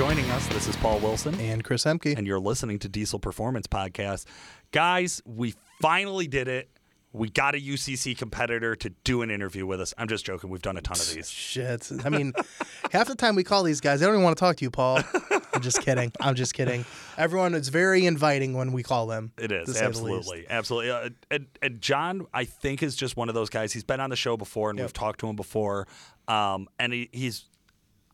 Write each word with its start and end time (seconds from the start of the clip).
joining 0.00 0.30
us. 0.30 0.46
This 0.46 0.66
is 0.66 0.76
Paul 0.76 0.98
Wilson. 1.00 1.38
And 1.40 1.62
Chris 1.62 1.84
Emke. 1.84 2.16
And 2.16 2.26
you're 2.26 2.40
listening 2.40 2.78
to 2.78 2.88
Diesel 2.88 3.18
Performance 3.18 3.66
Podcast. 3.66 4.24
Guys, 4.72 5.20
we 5.26 5.52
finally 5.82 6.26
did 6.26 6.48
it. 6.48 6.70
We 7.12 7.28
got 7.28 7.54
a 7.54 7.58
UCC 7.58 8.16
competitor 8.16 8.74
to 8.76 8.88
do 9.04 9.20
an 9.20 9.30
interview 9.30 9.66
with 9.66 9.78
us. 9.78 9.92
I'm 9.98 10.08
just 10.08 10.24
joking. 10.24 10.48
We've 10.48 10.62
done 10.62 10.78
a 10.78 10.80
ton 10.80 10.96
of 10.96 11.06
these. 11.14 11.28
Shit. 11.30 11.90
I 12.02 12.08
mean, 12.08 12.32
half 12.92 13.08
the 13.08 13.14
time 13.14 13.34
we 13.34 13.44
call 13.44 13.62
these 13.62 13.82
guys, 13.82 14.00
they 14.00 14.06
don't 14.06 14.14
even 14.14 14.24
want 14.24 14.38
to 14.38 14.40
talk 14.40 14.56
to 14.56 14.64
you, 14.64 14.70
Paul. 14.70 15.00
I'm 15.52 15.60
just 15.60 15.82
kidding. 15.82 16.10
I'm 16.18 16.34
just 16.34 16.54
kidding. 16.54 16.86
Everyone 17.18 17.52
is 17.52 17.68
very 17.68 18.06
inviting 18.06 18.54
when 18.54 18.72
we 18.72 18.82
call 18.82 19.06
them. 19.06 19.32
It 19.36 19.52
is 19.52 19.66
to 19.66 19.74
say 19.74 19.80
the 19.80 19.84
absolutely, 19.84 20.46
absolutely. 20.48 20.92
Uh, 20.92 21.10
and, 21.30 21.46
and 21.60 21.82
John, 21.82 22.24
I 22.32 22.46
think, 22.46 22.82
is 22.82 22.96
just 22.96 23.18
one 23.18 23.28
of 23.28 23.34
those 23.34 23.50
guys. 23.50 23.74
He's 23.74 23.84
been 23.84 24.00
on 24.00 24.08
the 24.08 24.16
show 24.16 24.38
before, 24.38 24.70
and 24.70 24.78
Yep. 24.78 24.86
we've 24.86 24.92
talked 24.94 25.20
to 25.20 25.26
him 25.28 25.36
before. 25.36 25.86
Um, 26.26 26.68
and 26.78 26.94
he, 26.94 27.10
he's, 27.12 27.44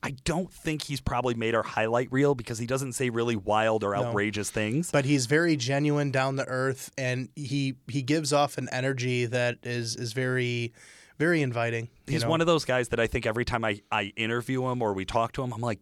I 0.03 0.11
don't 0.25 0.53
think 0.53 0.83
he's 0.83 1.01
probably 1.01 1.35
made 1.35 1.55
our 1.55 1.63
highlight 1.63 2.13
reel 2.13 2.35
because 2.35 2.59
he 2.59 2.67
doesn't 2.67 2.93
say 2.93 3.11
really 3.11 3.37
wild 3.37 3.83
or 3.83 3.97
outrageous 3.97 4.51
things. 4.51 4.91
But 4.91 5.05
he's 5.05 5.27
very 5.27 5.57
genuine, 5.57 6.11
down 6.11 6.37
to 6.37 6.47
earth, 6.47 6.93
and 6.97 7.29
he 7.35 7.75
he 7.89 8.03
gives 8.03 8.33
off 8.33 8.59
an 8.59 8.69
energy 8.71 9.27
that 9.27 9.59
is 9.63 9.97
is 9.97 10.13
very, 10.13 10.73
very 11.19 11.43
inviting. 11.43 11.89
He's 12.07 12.23
know? 12.23 12.31
one 12.31 12.41
of 12.41 12.47
those 12.47 12.65
guys 12.65 12.89
that 12.91 13.01
I 13.01 13.07
think 13.07 13.27
every 13.27 13.45
time 13.45 13.65
I, 13.65 13.81
I 13.91 14.13
interview 14.17 14.67
him 14.69 14.83
or 14.83 14.93
we 14.93 15.05
talk 15.05 15.33
to 15.33 15.43
him, 15.43 15.53
I'm 15.53 15.61
like, 15.61 15.81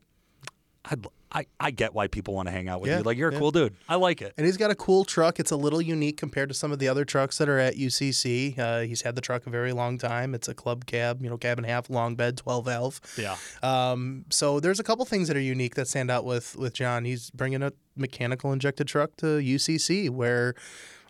I'd, 0.85 1.07
I 1.35 1.47
I 1.59 1.73
get 1.73 1.93
why 1.95 2.07
people 2.07 2.33
want 2.35 2.47
to 2.47 2.53
hang 2.53 2.69
out 2.69 2.81
with 2.81 2.91
Yeah, 2.91 2.99
you. 2.99 3.03
Like 3.03 3.19
you're 3.19 3.31
a 3.31 3.33
yeah. 3.33 3.39
cool 3.41 3.51
dude. 3.51 3.75
I 3.89 3.97
like 3.97 4.23
it. 4.23 4.33
And 4.37 4.47
he's 4.47 4.57
got 4.57 4.71
a 4.71 4.75
cool 4.77 5.05
truck. 5.05 5.41
It's 5.41 5.51
a 5.51 5.57
little 5.57 5.83
unique 5.83 6.17
compared 6.17 6.49
to 6.51 6.55
some 6.55 6.71
of 6.71 6.79
the 6.79 6.87
other 6.89 7.05
trucks 7.05 7.39
that 7.39 7.49
are 7.49 7.59
at 7.59 7.75
UCC. 7.75 8.57
Uh, 8.59 8.81
he's 8.83 9.03
had 9.03 9.17
the 9.17 9.21
truck 9.21 9.47
a 9.47 9.51
very 9.51 9.73
long 9.73 9.99
time. 9.99 10.35
It's 10.35 10.47
a 10.49 10.55
club 10.55 10.87
cab, 10.87 11.21
you 11.23 11.29
know, 11.29 11.37
cab 11.37 11.59
and 11.59 11.67
a 11.67 11.69
half, 11.69 11.91
long 11.91 12.15
bed, 12.15 12.37
12 12.37 12.65
valve. 12.65 13.01
Yeah. 13.19 13.37
Um, 13.63 14.25
so 14.31 14.61
there's 14.61 14.79
a 14.79 14.85
couple 14.85 15.05
things 15.05 15.27
that 15.29 15.37
are 15.37 15.41
unique 15.41 15.75
that 15.75 15.89
stand 15.89 16.11
out 16.11 16.25
with 16.25 16.57
with 16.57 16.73
John. 16.75 17.05
He's 17.05 17.31
bringing 17.31 17.63
a 17.63 17.73
mechanical 17.97 18.53
injected 18.53 18.87
truck 18.87 19.17
to 19.17 19.27
UCC, 19.27 20.11
where 20.11 20.55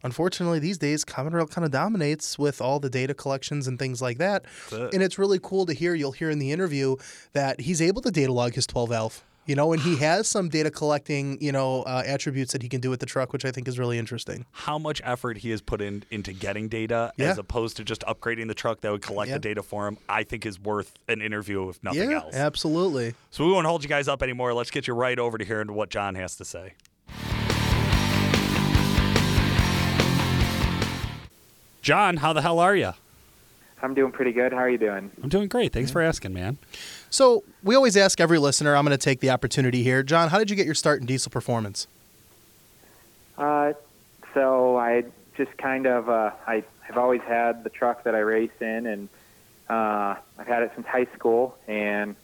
unfortunately 0.03 0.59
these 0.59 0.79
days 0.79 1.05
Common 1.05 1.33
Rail 1.35 1.47
kind 1.47 1.65
of 1.65 1.71
dominates 1.71 2.39
with 2.39 2.61
all 2.61 2.79
the 2.81 2.91
data 2.91 3.15
collections 3.15 3.67
and 3.67 3.79
things 3.79 4.01
like 4.03 4.19
that. 4.19 4.45
it. 4.73 4.95
And 4.95 5.03
it's 5.03 5.19
really 5.19 5.39
cool 5.43 5.67
to 5.67 5.73
hear. 5.75 5.95
You'll 5.95 6.13
hear 6.13 6.31
in 6.31 6.39
the 6.39 6.53
interview 6.53 6.97
that 7.33 7.61
he's 7.63 7.81
able 7.83 8.03
to 8.03 8.11
data 8.11 8.33
log 8.33 8.55
his 8.55 8.67
12 8.67 8.89
valve. 8.91 9.25
You 9.47 9.55
know, 9.55 9.75
and 9.75 9.83
he 9.83 9.97
has 9.97 10.27
some 10.27 10.49
data 10.49 10.71
collecting, 10.71 11.37
you 11.41 11.53
know, 11.53 11.83
uh, 11.83 12.03
attributes 12.07 12.53
that 12.53 12.63
he 12.63 12.69
can 12.71 12.81
do 12.81 12.89
with 12.89 13.01
the 13.01 13.07
truck, 13.07 13.33
which 13.35 13.45
I 13.45 13.51
think 13.51 13.69
is 13.69 13.79
really 13.79 13.99
interesting. 13.99 14.47
How 14.53 14.79
much 14.79 15.03
effort 15.05 15.37
he 15.39 15.51
has 15.51 15.61
put 15.61 15.83
in 15.83 16.03
into 16.11 16.33
getting 16.33 16.69
data 16.69 17.13
Yeah. 17.19 17.31
as 17.33 17.39
opposed 17.39 17.77
to 17.77 17.85
just 17.85 18.01
upgrading 18.03 18.49
the 18.49 18.55
truck 18.55 18.81
that 18.81 18.91
would 18.91 19.03
collect 19.03 19.29
Yeah. 19.29 19.35
the 19.35 19.41
data 19.41 19.63
for 19.63 19.87
him, 19.87 19.99
I 20.09 20.23
think 20.23 20.47
is 20.47 20.59
worth 20.59 20.95
an 21.09 21.21
interview 21.21 21.69
if 21.69 21.83
nothing 21.85 22.11
yeah, 22.11 22.17
else. 22.23 22.35
absolutely. 22.35 23.15
So 23.31 23.45
we 23.45 23.53
won't 23.53 23.67
hold 23.67 23.83
you 23.83 23.89
guys 23.89 24.09
up 24.09 24.23
anymore. 24.23 24.55
Let's 24.55 24.71
get 24.71 24.87
you 24.89 24.95
right 24.95 25.19
over 25.19 25.37
to 25.37 25.45
hearing 25.45 25.73
what 25.75 25.91
John 25.91 26.15
has 26.15 26.37
to 26.37 26.45
say. 26.47 26.73
John, 31.83 32.17
how 32.17 32.33
the 32.33 32.41
hell 32.41 32.59
are 32.59 32.75
you? 32.75 32.93
I'm 33.83 33.93
doing 33.93 34.13
pretty 34.13 34.33
good. 34.33 34.53
How 34.53 34.61
are 34.61 34.71
you 34.71 34.79
doing? 34.79 35.11
I'm 35.23 35.29
doing 35.29 35.49
great. 35.49 35.73
Thanks 35.75 35.91
for 35.91 36.01
asking, 36.01 36.33
man. 36.33 36.57
So 37.15 37.45
we 37.63 37.77
always 37.77 37.97
ask 37.97 38.21
every 38.21 38.41
listener. 38.41 38.75
I'm 38.75 38.85
going 38.85 38.91
to 38.91 38.99
take 38.99 39.21
the 39.21 39.31
opportunity 39.31 39.85
here, 39.85 40.03
John. 40.03 40.31
How 40.31 40.39
did 40.39 40.51
you 40.51 40.57
get 40.57 40.67
your 40.67 40.75
start 40.75 41.01
in 41.01 41.07
diesel 41.07 41.31
performance? 41.31 41.87
Uh, 43.39 43.75
so 44.35 44.77
I 44.77 45.05
just 45.37 45.57
kind 45.57 45.87
of 45.87 46.09
uh, 46.09 46.33
I 46.45 46.65
have 46.81 46.99
always 46.99 47.21
had 47.21 47.63
the 47.63 47.71
truck 47.71 48.03
that 48.03 48.17
I 48.17 48.19
race 48.19 48.51
in, 48.61 48.87
and 48.89 49.09
uh, 49.71 50.17
I've 50.39 50.49
had 50.49 50.65
it 50.65 50.73
since 50.75 50.89
high 50.89 51.07
school. 51.15 51.57
And 51.69 52.17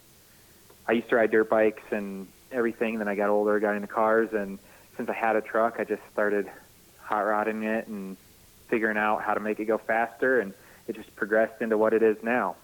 I 0.88 0.92
used 0.92 1.08
to 1.10 1.16
ride 1.16 1.30
dirt 1.30 1.48
bikes 1.48 1.84
and 1.92 2.26
everything. 2.50 2.98
Then 2.98 3.06
I 3.06 3.14
got 3.14 3.30
older, 3.30 3.60
got 3.60 3.76
into 3.76 3.86
cars, 3.86 4.32
and 4.32 4.58
since 4.96 5.08
I 5.08 5.12
had 5.12 5.36
a 5.36 5.40
truck, 5.40 5.76
I 5.78 5.84
just 5.84 6.02
started 6.12 6.50
hot 6.98 7.20
rodding 7.20 7.62
it 7.62 7.86
and 7.86 8.16
figuring 8.66 8.96
out 8.96 9.22
how 9.22 9.34
to 9.34 9.40
make 9.40 9.60
it 9.60 9.66
go 9.66 9.78
faster, 9.78 10.40
and 10.40 10.52
it 10.88 10.96
just 10.96 11.14
progressed 11.14 11.62
into 11.62 11.78
what 11.78 11.92
it 11.92 12.02
is 12.02 12.16
now. 12.24 12.56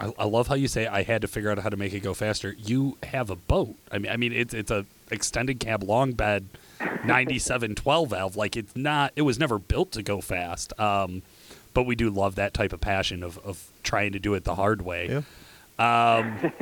I, 0.00 0.12
I 0.18 0.24
love 0.24 0.48
how 0.48 0.54
you 0.54 0.66
say 0.66 0.86
I 0.86 1.02
had 1.02 1.22
to 1.22 1.28
figure 1.28 1.50
out 1.50 1.58
how 1.58 1.68
to 1.68 1.76
make 1.76 1.92
it 1.92 2.00
go 2.00 2.14
faster. 2.14 2.54
You 2.58 2.96
have 3.02 3.30
a 3.30 3.36
boat. 3.36 3.76
I 3.92 3.98
mean, 3.98 4.10
I 4.10 4.16
mean, 4.16 4.32
it's 4.32 4.54
it's 4.54 4.70
a 4.70 4.86
extended 5.10 5.60
cab 5.60 5.82
long 5.82 6.12
bed, 6.12 6.46
97 7.04 7.74
12 7.74 8.10
valve. 8.10 8.36
Like 8.36 8.56
it's 8.56 8.74
not. 8.74 9.12
It 9.14 9.22
was 9.22 9.38
never 9.38 9.58
built 9.58 9.92
to 9.92 10.02
go 10.02 10.20
fast. 10.20 10.78
Um, 10.80 11.22
but 11.74 11.84
we 11.84 11.94
do 11.94 12.10
love 12.10 12.34
that 12.36 12.54
type 12.54 12.72
of 12.72 12.80
passion 12.80 13.22
of 13.22 13.38
of 13.38 13.68
trying 13.82 14.12
to 14.12 14.18
do 14.18 14.34
it 14.34 14.44
the 14.44 14.54
hard 14.54 14.82
way. 14.82 15.08
Yeah. 15.08 15.22
Um, 15.80 16.52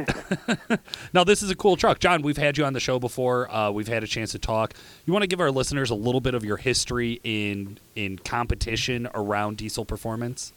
now 1.13 1.25
this 1.25 1.43
is 1.43 1.51
a 1.51 1.57
cool 1.57 1.77
truck, 1.77 1.99
John. 1.99 2.23
We've 2.23 2.37
had 2.37 2.57
you 2.57 2.65
on 2.65 2.73
the 2.73 2.81
show 2.81 3.01
before. 3.01 3.51
Uh, 3.51 3.71
we've 3.71 3.89
had 3.89 4.05
a 4.05 4.07
chance 4.07 4.31
to 4.33 4.39
talk. 4.39 4.75
You 5.07 5.13
want 5.13 5.25
to 5.25 5.27
give 5.27 5.41
our 5.41 5.51
listeners 5.51 5.91
a 5.91 5.97
little 5.97 6.21
bit 6.21 6.35
of 6.35 6.45
your 6.45 6.57
history 6.57 7.21
in 7.25 7.79
in 7.95 8.19
competition 8.19 9.09
around 9.15 9.57
diesel 9.57 9.85
performance? 9.85 10.53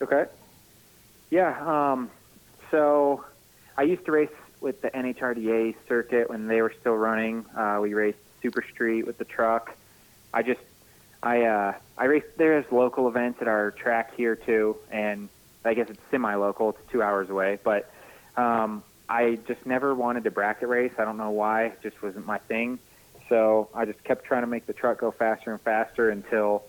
Okay. 0.00 0.24
Yeah. 1.32 1.92
Um, 1.92 2.10
so 2.70 3.24
I 3.78 3.84
used 3.84 4.04
to 4.04 4.12
race 4.12 4.28
with 4.60 4.82
the 4.82 4.90
NHRDA 4.90 5.76
circuit 5.88 6.28
when 6.28 6.46
they 6.46 6.60
were 6.60 6.74
still 6.78 6.94
running. 6.94 7.46
Uh, 7.56 7.78
we 7.80 7.94
raced 7.94 8.18
Super 8.42 8.62
Street 8.62 9.06
with 9.06 9.16
the 9.16 9.24
truck. 9.24 9.74
I 10.34 10.42
just 10.42 10.60
I 11.22 11.44
uh, 11.44 11.74
I 11.96 12.04
raced 12.04 12.36
there's 12.36 12.70
local 12.70 13.08
events 13.08 13.40
at 13.40 13.48
our 13.48 13.70
track 13.70 14.14
here 14.14 14.36
too, 14.36 14.76
and 14.90 15.30
I 15.64 15.72
guess 15.72 15.88
it's 15.88 16.02
semi-local. 16.10 16.68
It's 16.68 16.92
two 16.92 17.02
hours 17.02 17.30
away, 17.30 17.58
but 17.64 17.90
um, 18.36 18.82
I 19.08 19.38
just 19.48 19.64
never 19.64 19.94
wanted 19.94 20.24
to 20.24 20.30
bracket 20.30 20.68
race. 20.68 20.92
I 20.98 21.06
don't 21.06 21.16
know 21.16 21.30
why. 21.30 21.64
It 21.64 21.82
just 21.82 22.02
wasn't 22.02 22.26
my 22.26 22.40
thing. 22.40 22.78
So 23.30 23.70
I 23.74 23.86
just 23.86 24.04
kept 24.04 24.26
trying 24.26 24.42
to 24.42 24.48
make 24.48 24.66
the 24.66 24.74
truck 24.74 24.98
go 24.98 25.10
faster 25.10 25.50
and 25.50 25.62
faster 25.62 26.10
until 26.10 26.64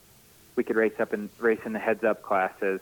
we 0.55 0.63
could 0.63 0.77
race 0.77 1.01
up 1.01 1.11
and 1.11 1.29
race 1.37 1.59
in 1.65 1.73
the 1.73 1.79
heads-up 1.79 2.21
classes 2.21 2.79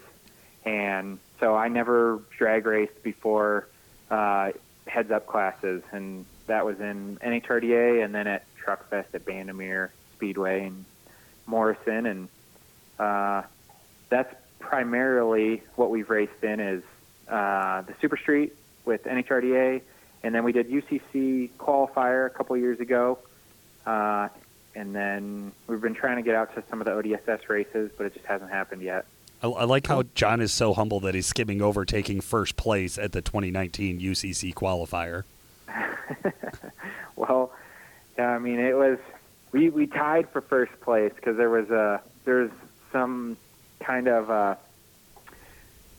and 0.64 1.18
so 1.42 1.56
I 1.56 1.68
never 1.68 2.22
drag 2.38 2.66
raced 2.66 3.04
before 3.04 3.68
uh, 4.10 4.52
heads 4.88 5.12
up 5.12 5.28
classes, 5.28 5.84
and 5.92 6.26
that 6.48 6.66
was 6.66 6.80
in 6.80 7.18
NHRDA 7.18 8.06
and 8.06 8.16
then 8.16 8.28
at 8.28 8.46
Truck 8.56 8.88
Fest 8.90 9.10
at 9.14 9.26
Bandimere 9.26 9.90
Speedway 10.14 10.66
and 10.66 10.86
Morrison, 11.48 12.06
and 12.06 12.30
uh, 13.00 13.42
that's 14.10 14.34
primarily 14.60 15.64
what 15.76 15.90
we've 15.90 16.10
raced 16.10 16.44
in 16.44 16.60
is 16.60 16.84
uh, 17.28 17.82
the 17.82 17.96
Super 18.00 18.18
Street 18.18 18.54
with 18.86 19.04
NHRDA, 19.04 19.82
and 20.24 20.36
then 20.36 20.44
we 20.44 20.52
did 20.52 20.70
UCC 20.70 21.50
qualifier 21.58 22.28
a 22.28 22.30
couple 22.30 22.56
years 22.56 22.80
ago. 22.80 23.18
Uh, 23.86 24.30
and 24.76 24.96
then 24.96 25.52
we've 25.68 25.82
been 25.82 25.96
trying 25.96 26.18
to 26.18 26.22
get 26.22 26.36
out 26.36 26.54
to 26.56 26.64
some 26.70 26.80
of 26.82 26.86
the 26.86 26.92
ODSS 26.92 27.50
races, 27.50 27.92
but 27.98 28.06
it 28.06 28.14
just 28.14 28.26
hasn't 28.26 28.52
happened 28.52 28.84
yet. 28.84 29.06
I, 29.42 29.48
I 29.48 29.64
like 29.66 29.88
how 29.88 30.04
John 30.16 30.42
is 30.42 30.52
so 30.52 30.74
humble 30.74 31.00
that 31.02 31.16
he's 31.16 31.28
skimming 31.28 31.62
over 31.62 31.86
taking 31.86 32.22
first 32.22 32.56
place 32.58 32.98
at 32.98 33.12
the 33.12 33.22
2019 33.22 34.00
UCC 34.00 34.54
qualifier. 34.54 35.24
Well, 37.22 37.52
yeah, 38.18 38.30
I 38.30 38.40
mean, 38.40 38.60
it 38.60 38.76
was 38.76 38.98
we 39.52 39.70
we 39.70 39.86
tied 39.86 40.28
for 40.30 40.42
first 40.42 40.72
place 40.82 41.12
because 41.16 41.38
there 41.38 41.52
was 41.52 41.70
a 41.70 42.02
there's 42.26 42.50
some 42.92 43.38
kind 43.80 44.08
of 44.08 44.32
uh, 44.32 44.56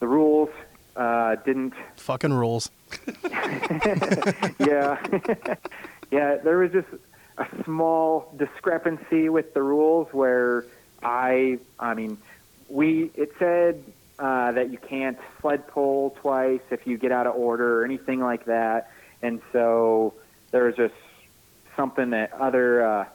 the 0.01 0.07
rules 0.07 0.49
uh, 0.97 1.35
didn't 1.45 1.73
Fucking 1.95 2.33
rules. 2.33 2.71
yeah 4.59 5.01
yeah 6.11 6.35
there 6.43 6.57
was 6.57 6.71
just 6.71 6.89
a 7.37 7.47
small 7.63 8.31
discrepancy 8.37 9.29
with 9.29 9.53
the 9.53 9.63
rules 9.63 10.11
where 10.11 10.65
I 11.01 11.57
I 11.79 11.93
mean 11.93 12.17
we 12.73 13.11
it 13.15 13.31
said 13.37 13.83
uh, 14.19 14.51
that 14.51 14.71
you 14.71 14.77
can't 14.77 15.17
sled 15.39 15.67
pull 15.67 16.11
twice 16.21 16.61
if 16.71 16.85
you 16.87 16.97
get 16.97 17.11
out 17.11 17.27
of 17.27 17.35
order 17.35 17.81
or 17.81 17.85
anything 17.85 18.19
like 18.19 18.45
that 18.45 18.91
and 19.21 19.41
so 19.51 20.13
there 20.51 20.65
was 20.65 20.75
just 20.75 20.93
something 21.75 22.11
that 22.11 22.33
other 22.33 22.85
uh, 22.85 23.05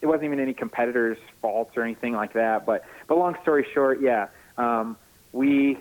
it 0.00 0.06
wasn't 0.06 0.24
even 0.24 0.40
any 0.40 0.54
competitors' 0.54 1.18
faults 1.40 1.76
or 1.76 1.82
anything 1.82 2.12
like 2.12 2.34
that. 2.34 2.66
But 2.66 2.84
but 3.06 3.18
long 3.18 3.36
story 3.42 3.66
short, 3.72 4.00
yeah, 4.00 4.28
um, 4.56 4.96
we 5.32 5.78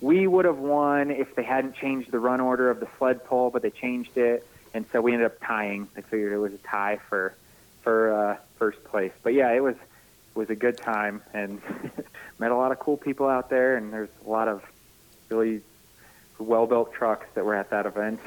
we 0.00 0.26
would 0.26 0.44
have 0.44 0.58
won 0.58 1.10
if 1.10 1.34
they 1.34 1.42
hadn't 1.42 1.74
changed 1.74 2.10
the 2.10 2.18
run 2.18 2.40
order 2.40 2.70
of 2.70 2.80
the 2.80 2.88
sled 2.98 3.24
pull, 3.24 3.50
but 3.50 3.62
they 3.62 3.70
changed 3.70 4.16
it, 4.16 4.46
and 4.74 4.84
so 4.92 5.00
we 5.00 5.12
ended 5.12 5.26
up 5.26 5.38
tying. 5.44 5.88
I 5.96 6.02
figured 6.02 6.32
it 6.32 6.38
was 6.38 6.52
a 6.52 6.58
tie 6.58 6.98
for 7.08 7.34
for 7.82 8.12
uh, 8.12 8.36
first 8.58 8.82
place. 8.84 9.12
But 9.22 9.34
yeah, 9.34 9.52
it 9.52 9.62
was 9.62 9.76
was 10.36 10.50
a 10.50 10.54
good 10.54 10.76
time 10.76 11.22
and 11.32 11.60
met 12.38 12.50
a 12.50 12.56
lot 12.56 12.72
of 12.72 12.78
cool 12.78 12.96
people 12.96 13.28
out 13.28 13.50
there, 13.50 13.76
and 13.76 13.92
there's 13.92 14.10
a 14.24 14.30
lot 14.30 14.48
of 14.48 14.62
really 15.28 15.62
well 16.38 16.66
built 16.66 16.92
trucks 16.92 17.26
that 17.34 17.44
were 17.44 17.54
at 17.54 17.70
that 17.70 17.86
event. 17.86 18.20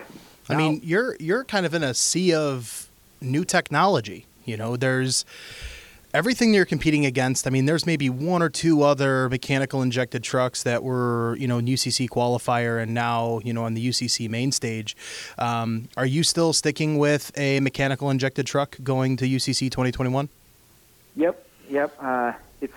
I 0.50 0.56
mean, 0.56 0.82
you're 0.84 1.16
you're 1.20 1.44
kind 1.44 1.66
of 1.66 1.74
in 1.74 1.84
a 1.84 1.94
sea 1.94 2.34
of 2.34 2.90
new 3.22 3.46
technology. 3.46 4.26
You 4.46 4.58
know, 4.58 4.76
there's 4.76 5.26
everything 6.14 6.54
you're 6.54 6.66
competing 6.66 7.06
against, 7.06 7.46
I 7.46 7.50
mean, 7.50 7.66
there's 7.66 7.86
maybe 7.86 8.10
one 8.10 8.42
or 8.42 8.50
two 8.50 8.82
other 8.82 9.30
mechanical 9.30 9.82
injected 9.82 10.24
trucks 10.24 10.64
that 10.64 10.84
were, 10.84 11.36
you 11.40 11.48
know, 11.48 11.60
in 11.60 11.66
UCC 11.66 12.10
qualifier 12.10 12.82
and 12.82 12.94
now, 12.94 13.40
you 13.44 13.54
know, 13.54 13.64
on 13.64 13.74
the 13.74 13.88
UCC 13.88 14.30
main 14.30 14.52
stage. 14.52 14.98
Um, 15.38 15.90
are 15.98 16.06
you 16.06 16.24
still 16.24 16.54
sticking 16.54 16.98
with 16.98 17.32
a 17.38 17.60
mechanical 17.60 18.10
injected 18.10 18.48
truck 18.48 18.78
going 18.82 19.18
to 19.18 19.26
UCC 19.26 19.70
2021? 19.70 20.30
Yep, 21.16 21.46
yep. 21.70 21.96
Uh, 22.00 22.34
it's 22.62 22.74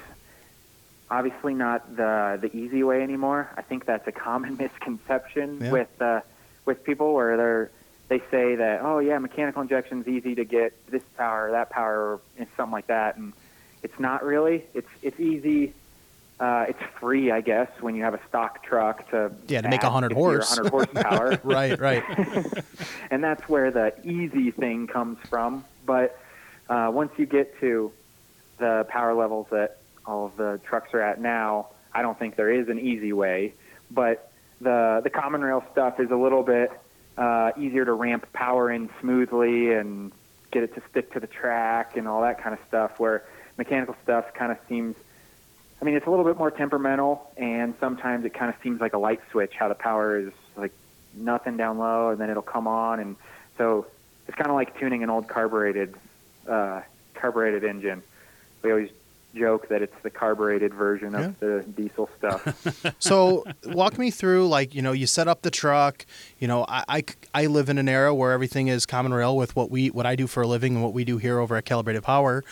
obviously 1.10 1.54
not 1.54 1.96
the 1.96 2.38
the 2.40 2.54
easy 2.56 2.82
way 2.82 3.02
anymore. 3.02 3.50
I 3.56 3.62
think 3.62 3.84
that's 3.86 4.06
a 4.08 4.12
common 4.12 4.56
misconception 4.60 5.58
Yeah. 5.60 5.70
with 5.72 6.02
uh, 6.02 6.20
with 6.64 6.84
people 6.84 7.14
where 7.14 7.36
they're 7.36 7.70
they 8.08 8.20
say 8.30 8.56
that 8.56 8.80
oh 8.82 8.98
yeah, 8.98 9.18
mechanical 9.18 9.62
injection's 9.62 10.06
easy 10.08 10.34
to 10.34 10.44
get 10.44 10.72
this 10.90 11.02
power, 11.16 11.50
that 11.52 11.70
power, 11.70 12.20
and 12.38 12.46
something 12.56 12.72
like 12.72 12.86
that, 12.88 13.16
and 13.16 13.32
it's 13.82 13.98
not 13.98 14.24
really. 14.24 14.64
It's 14.74 14.88
it's 15.02 15.18
easy. 15.20 15.74
Uh, 16.40 16.64
it's 16.68 16.82
free, 16.98 17.30
I 17.30 17.40
guess, 17.40 17.68
when 17.80 17.94
you 17.94 18.02
have 18.02 18.14
a 18.14 18.20
stock 18.28 18.64
truck 18.64 19.08
to 19.10 19.30
Yeah, 19.46 19.60
to 19.60 19.68
make 19.68 19.84
add 19.84 19.92
100 19.92 20.12
horse. 20.12 20.58
100 20.58 20.70
horsepower. 20.72 21.40
Right, 21.44 21.78
right. 21.78 22.02
and 23.12 23.22
that's 23.22 23.48
where 23.48 23.70
the 23.70 23.92
easy 24.02 24.50
thing 24.50 24.88
comes 24.88 25.18
from. 25.28 25.64
But 25.86 26.18
uh, 26.68 26.90
once 26.92 27.12
you 27.16 27.26
get 27.26 27.60
to 27.60 27.92
the 28.62 28.86
power 28.88 29.14
levels 29.14 29.46
that 29.50 29.78
all 30.06 30.26
of 30.26 30.36
the 30.36 30.60
trucks 30.64 30.94
are 30.94 31.02
at 31.02 31.20
now, 31.20 31.68
I 31.92 32.02
don't 32.02 32.18
think 32.18 32.36
there 32.36 32.50
is 32.50 32.68
an 32.68 32.78
easy 32.78 33.12
way. 33.12 33.54
But 33.90 34.32
the 34.60 35.00
the 35.04 35.10
common 35.10 35.42
rail 35.42 35.62
stuff 35.72 36.00
is 36.00 36.10
a 36.10 36.16
little 36.16 36.42
bit 36.42 36.70
uh, 37.18 37.50
easier 37.58 37.84
to 37.84 37.92
ramp 37.92 38.26
power 38.32 38.70
in 38.70 38.88
smoothly 39.00 39.72
and 39.72 40.12
get 40.50 40.62
it 40.62 40.74
to 40.74 40.82
stick 40.90 41.12
to 41.12 41.20
the 41.20 41.26
track 41.26 41.96
and 41.96 42.08
all 42.08 42.22
that 42.22 42.42
kind 42.42 42.54
of 42.54 42.60
stuff. 42.68 42.98
Where 42.98 43.24
mechanical 43.58 43.96
stuff 44.02 44.32
kind 44.32 44.50
of 44.50 44.58
seems 44.68 44.96
I 45.82 45.84
mean, 45.84 45.96
it's 45.96 46.06
a 46.06 46.10
little 46.10 46.24
bit 46.24 46.38
more 46.38 46.52
temperamental, 46.52 47.28
and 47.36 47.74
sometimes 47.80 48.24
it 48.24 48.32
kind 48.32 48.54
of 48.54 48.62
seems 48.62 48.80
like 48.80 48.92
a 48.92 48.98
light 48.98 49.20
switch, 49.32 49.52
how 49.58 49.66
the 49.66 49.74
power 49.74 50.16
is 50.16 50.32
like 50.56 50.70
nothing 51.12 51.56
down 51.56 51.78
low, 51.78 52.10
and 52.10 52.20
then 52.20 52.30
it'll 52.30 52.40
come 52.40 52.68
on, 52.68 53.00
and 53.00 53.16
so 53.58 53.86
it's 54.28 54.36
kind 54.36 54.48
of 54.48 54.54
like 54.54 54.78
tuning 54.78 55.02
an 55.02 55.10
old 55.10 55.26
carbureted 55.26 55.96
uh, 56.48 56.82
carbureted 57.14 57.64
engine. 57.64 58.04
We 58.62 58.70
always 58.70 58.90
joke 59.34 59.68
that 59.68 59.82
it's 59.82 59.94
the 60.02 60.10
carbureted 60.10 60.74
version 60.74 61.14
of 61.14 61.38
the 61.40 61.64
diesel 61.76 62.08
stuff. 62.18 62.94
so 62.98 63.44
walk 63.66 63.98
me 63.98 64.10
through 64.10 64.48
like 64.48 64.74
you 64.74 64.82
know 64.82 64.92
you 64.92 65.06
set 65.06 65.28
up 65.28 65.42
the 65.42 65.50
truck 65.50 66.04
you 66.38 66.46
know 66.46 66.64
I, 66.68 66.84
I, 66.88 67.04
I 67.34 67.46
live 67.46 67.68
in 67.68 67.78
an 67.78 67.88
era 67.88 68.14
where 68.14 68.32
everything 68.32 68.68
is 68.68 68.86
common 68.86 69.14
rail 69.14 69.36
with 69.36 69.56
what 69.56 69.70
we 69.70 69.88
what 69.88 70.06
i 70.06 70.16
do 70.16 70.26
for 70.26 70.42
a 70.42 70.46
living 70.46 70.74
and 70.74 70.82
what 70.82 70.92
we 70.92 71.04
do 71.04 71.18
here 71.18 71.38
over 71.38 71.56
at 71.56 71.64
calibrated 71.64 72.02
power. 72.02 72.44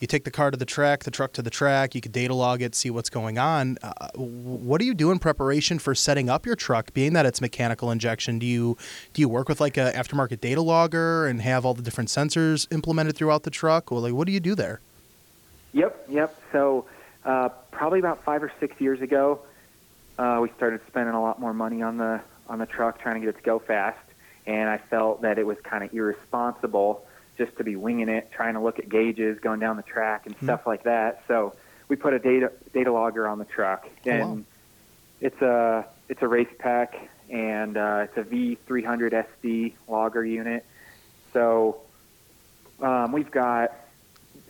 You 0.00 0.06
take 0.06 0.22
the 0.22 0.30
car 0.30 0.52
to 0.52 0.56
the 0.56 0.64
track 0.64 1.02
the 1.04 1.10
truck 1.10 1.32
to 1.32 1.42
the 1.42 1.50
track 1.50 1.94
you 1.94 2.00
could 2.00 2.12
data 2.12 2.34
log 2.34 2.62
it 2.62 2.74
see 2.74 2.90
what's 2.90 3.10
going 3.10 3.38
on. 3.38 3.78
Uh, 3.82 4.08
what 4.14 4.78
do 4.78 4.84
you 4.84 4.94
do 4.94 5.10
in 5.10 5.18
preparation 5.18 5.78
for 5.78 5.94
setting 5.94 6.28
up 6.28 6.46
your 6.46 6.54
truck 6.54 6.92
being 6.92 7.14
that 7.14 7.26
it's 7.26 7.40
mechanical 7.40 7.90
injection? 7.90 8.38
Do 8.38 8.46
you 8.46 8.76
do 9.12 9.20
you 9.20 9.28
work 9.28 9.48
with 9.48 9.60
like 9.60 9.76
a 9.76 9.92
aftermarket 9.96 10.40
data 10.40 10.62
logger 10.62 11.26
and 11.26 11.42
have 11.42 11.64
all 11.64 11.74
the 11.74 11.82
different 11.82 12.10
sensors 12.10 12.70
implemented 12.72 13.16
throughout 13.16 13.42
the 13.42 13.50
truck? 13.50 13.90
Or 13.90 13.98
like 13.98 14.12
what 14.12 14.26
do 14.26 14.32
you 14.32 14.40
do 14.40 14.54
there 14.54 14.80
Yep, 15.78 16.06
yep. 16.08 16.40
So 16.52 16.86
uh, 17.24 17.50
probably 17.70 18.00
about 18.00 18.24
five 18.24 18.42
or 18.42 18.52
six 18.58 18.80
years 18.80 19.00
ago, 19.00 19.40
uh, 20.18 20.38
we 20.42 20.50
started 20.56 20.80
spending 20.88 21.14
a 21.14 21.22
lot 21.22 21.40
more 21.40 21.54
money 21.54 21.82
on 21.82 21.96
the 21.98 22.20
on 22.48 22.58
the 22.58 22.66
truck, 22.66 23.00
trying 23.00 23.14
to 23.16 23.20
get 23.20 23.28
it 23.30 23.38
to 23.38 23.42
go 23.44 23.58
fast. 23.58 23.98
And 24.46 24.68
I 24.68 24.78
felt 24.78 25.22
that 25.22 25.38
it 25.38 25.46
was 25.46 25.58
kind 25.62 25.84
of 25.84 25.92
irresponsible 25.92 27.04
just 27.36 27.56
to 27.58 27.64
be 27.64 27.76
winging 27.76 28.08
it, 28.08 28.32
trying 28.32 28.54
to 28.54 28.60
look 28.60 28.78
at 28.78 28.88
gauges 28.88 29.38
going 29.40 29.60
down 29.60 29.76
the 29.76 29.82
track 29.82 30.26
and 30.26 30.34
stuff 30.42 30.66
like 30.66 30.84
that. 30.84 31.22
So 31.28 31.54
we 31.88 31.94
put 31.96 32.12
a 32.14 32.18
data 32.18 32.50
data 32.74 32.90
logger 32.90 33.28
on 33.28 33.38
the 33.38 33.44
truck, 33.44 33.86
Oh, 34.06 34.10
and 34.10 34.38
wow. 34.38 34.44
it's 35.20 35.40
a 35.42 35.86
it's 36.08 36.22
a 36.22 36.26
race 36.28 36.48
pack, 36.58 36.96
and 37.30 37.76
uh, 37.76 38.06
it's 38.08 38.16
a 38.16 38.22
V300 38.24 39.24
SD 39.42 39.74
logger 39.86 40.24
unit. 40.24 40.64
So 41.32 41.82
um, 42.80 43.12
we've 43.12 43.30
got 43.30 43.72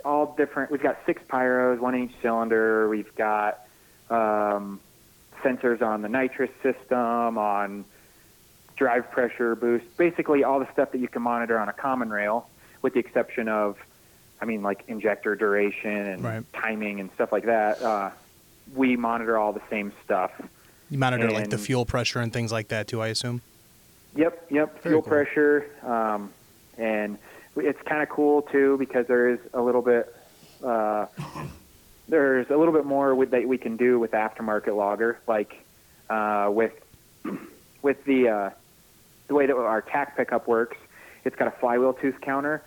all 0.08 0.34
different. 0.38 0.70
We've 0.70 0.82
got 0.82 0.99
six 1.05 1.22
pyros, 1.28 1.78
one 1.78 1.94
in 1.94 2.05
each 2.05 2.16
cylinder. 2.22 2.88
We've 2.88 3.14
got 3.14 3.60
um, 4.08 4.81
sensors 5.43 5.82
on 5.82 6.00
the 6.02 6.08
nitrous 6.08 6.50
system, 6.62 7.37
on 7.37 7.84
drive 8.76 9.10
pressure 9.10 9.55
boost, 9.55 9.84
basically 9.99 10.44
all 10.44 10.60
the 10.60 10.72
stuff 10.72 10.93
that 10.93 10.99
you 10.99 11.08
can 11.08 11.20
monitor 11.20 11.58
on 11.58 11.69
a 11.69 11.72
common 11.75 12.08
rail, 12.10 12.49
with 12.81 12.94
the 12.94 13.00
exception 13.00 13.49
of, 13.49 13.76
I 14.40 14.46
mean, 14.46 14.62
like 14.62 14.84
injector 14.88 15.34
duration 15.37 15.90
and 15.90 16.25
Right. 16.25 16.52
timing 16.55 17.00
and 17.00 17.10
stuff 17.14 17.31
like 17.31 17.44
that. 17.44 17.82
Uh, 17.82 18.10
we 18.75 18.96
monitor 18.96 19.37
all 19.37 19.52
the 19.52 19.62
same 19.69 19.93
stuff. 20.05 20.31
you 20.90 20.99
monitor 20.99 21.31
like 21.31 21.50
the 21.50 21.58
fuel 21.58 21.84
pressure 21.84 22.20
and 22.20 22.32
things 22.32 22.50
like 22.50 22.69
that 22.69 22.87
too 22.88 23.02
i 23.02 23.08
assume 23.08 23.43
Yep, 24.16 24.46
yep. 24.50 24.82
Very 24.82 24.93
Fuel 24.94 25.02
cool. 25.02 25.10
pressure, 25.10 25.66
um, 25.82 26.31
and 26.78 27.19
it's 27.58 27.81
kind 27.82 28.02
of 28.02 28.08
cool 28.08 28.43
too 28.43 28.76
because 28.78 29.06
there 29.06 29.28
is 29.28 29.38
a 29.55 29.60
little 29.60 29.82
bit. 29.82 30.14
Uh, 30.62 31.06
there's 32.08 32.49
a 32.50 32.56
little 32.56 32.72
bit 32.72 32.87
more 32.87 33.14
with, 33.14 33.31
that 33.31 33.46
we 33.46 33.58
can 33.58 33.76
do 33.76 33.99
with 33.99 34.12
aftermarket 34.12 34.75
logger, 34.75 35.19
like 35.26 35.55
uh, 36.08 36.49
with 36.52 36.72
with 37.82 38.02
the 38.05 38.28
uh, 38.28 38.50
the 39.28 39.34
way 39.34 39.46
that 39.46 39.56
our 39.56 39.82
tach 39.82 40.16
pickup 40.16 40.49
works. 40.49 40.76
It's 41.25 41.37
got 41.37 41.49
a 41.49 41.58
flywheel 41.58 41.93
tooth 41.93 42.20
counter, 42.20 42.62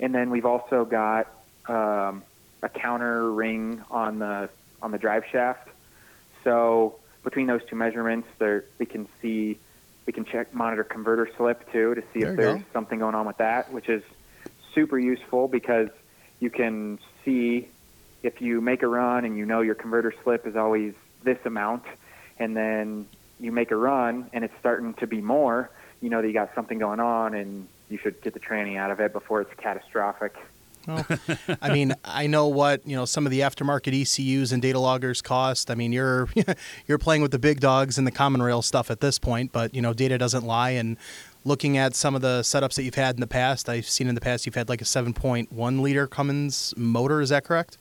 and 0.00 0.14
then 0.14 0.30
we've 0.30 0.46
also 0.46 0.84
got 0.84 1.28
um, 1.66 2.22
a 2.62 2.68
counter 2.68 3.30
ring 3.30 3.82
on 3.90 4.18
the 4.18 4.48
on 4.80 4.90
the 4.90 4.98
drive 4.98 5.24
shaft. 5.30 5.68
So 6.44 6.96
between 7.24 7.46
those 7.46 7.60
two 7.68 7.76
measurements, 7.76 8.28
there 8.38 8.64
we 8.78 8.86
can 8.86 9.08
see 9.20 9.58
we 10.06 10.12
can 10.12 10.24
check 10.24 10.54
monitor 10.54 10.84
converter 10.84 11.28
slip 11.36 11.70
too 11.70 11.94
to 11.94 12.02
see 12.14 12.20
There 12.20 12.30
if 12.30 12.36
there's 12.38 12.58
go. 12.60 12.64
something 12.72 12.98
going 12.98 13.14
on 13.14 13.26
with 13.26 13.36
that, 13.38 13.70
which 13.70 13.90
is 13.90 14.02
super 14.74 14.98
useful 14.98 15.48
because 15.48 15.88
you 16.40 16.50
can 16.50 16.98
see 17.24 17.68
if 18.22 18.40
you 18.40 18.60
make 18.60 18.82
a 18.82 18.86
run 18.86 19.24
and 19.24 19.36
you 19.36 19.46
know 19.46 19.60
your 19.60 19.74
converter 19.74 20.12
slip 20.22 20.46
is 20.46 20.56
always 20.56 20.94
this 21.22 21.38
amount, 21.44 21.84
and 22.38 22.56
then 22.56 23.06
you 23.40 23.52
make 23.52 23.70
a 23.70 23.76
run 23.76 24.28
and 24.32 24.44
it's 24.44 24.54
starting 24.58 24.94
to 24.94 25.06
be 25.06 25.20
more, 25.20 25.70
you 26.00 26.10
know 26.10 26.20
that 26.20 26.28
you 26.28 26.34
got 26.34 26.54
something 26.54 26.78
going 26.78 27.00
on 27.00 27.34
and 27.34 27.66
you 27.88 27.98
should 27.98 28.20
get 28.22 28.34
the 28.34 28.40
tranny 28.40 28.76
out 28.76 28.90
of 28.90 29.00
it 29.00 29.12
before 29.12 29.40
it's 29.40 29.54
catastrophic. 29.54 30.34
Well, 30.86 31.04
I 31.60 31.72
mean, 31.72 31.94
I 32.04 32.26
know 32.26 32.48
what 32.48 32.86
you 32.86 32.96
know 32.96 33.04
some 33.04 33.26
of 33.26 33.30
the 33.30 33.40
aftermarket 33.40 33.92
ECUs 33.92 34.52
and 34.52 34.62
data 34.62 34.78
loggers 34.78 35.20
cost. 35.20 35.70
I 35.70 35.74
mean, 35.74 35.92
you're 35.92 36.28
you're 36.86 36.98
playing 36.98 37.22
with 37.22 37.30
the 37.30 37.38
big 37.38 37.60
dogs 37.60 37.98
and 37.98 38.06
the 38.06 38.10
common 38.10 38.42
rail 38.42 38.62
stuff 38.62 38.90
at 38.90 39.00
this 39.00 39.18
point, 39.18 39.52
but 39.52 39.74
you 39.74 39.82
know, 39.82 39.92
data 39.92 40.16
doesn't 40.16 40.44
lie. 40.44 40.70
And 40.70 40.96
looking 41.48 41.76
at 41.78 41.96
some 41.96 42.14
of 42.14 42.20
the 42.22 42.40
setups 42.42 42.74
that 42.76 42.84
you've 42.84 42.94
had 42.94 43.16
in 43.16 43.20
the 43.20 43.26
past, 43.26 43.68
I've 43.68 43.88
seen 43.88 44.06
in 44.06 44.14
the 44.14 44.20
past 44.20 44.46
you've 44.46 44.54
had 44.54 44.68
like 44.68 44.80
a 44.80 44.84
7.1 44.84 45.80
liter 45.80 46.06
Cummins 46.06 46.74
motor. 46.76 47.20
Is 47.20 47.30
that 47.30 47.44
correct? 47.44 47.78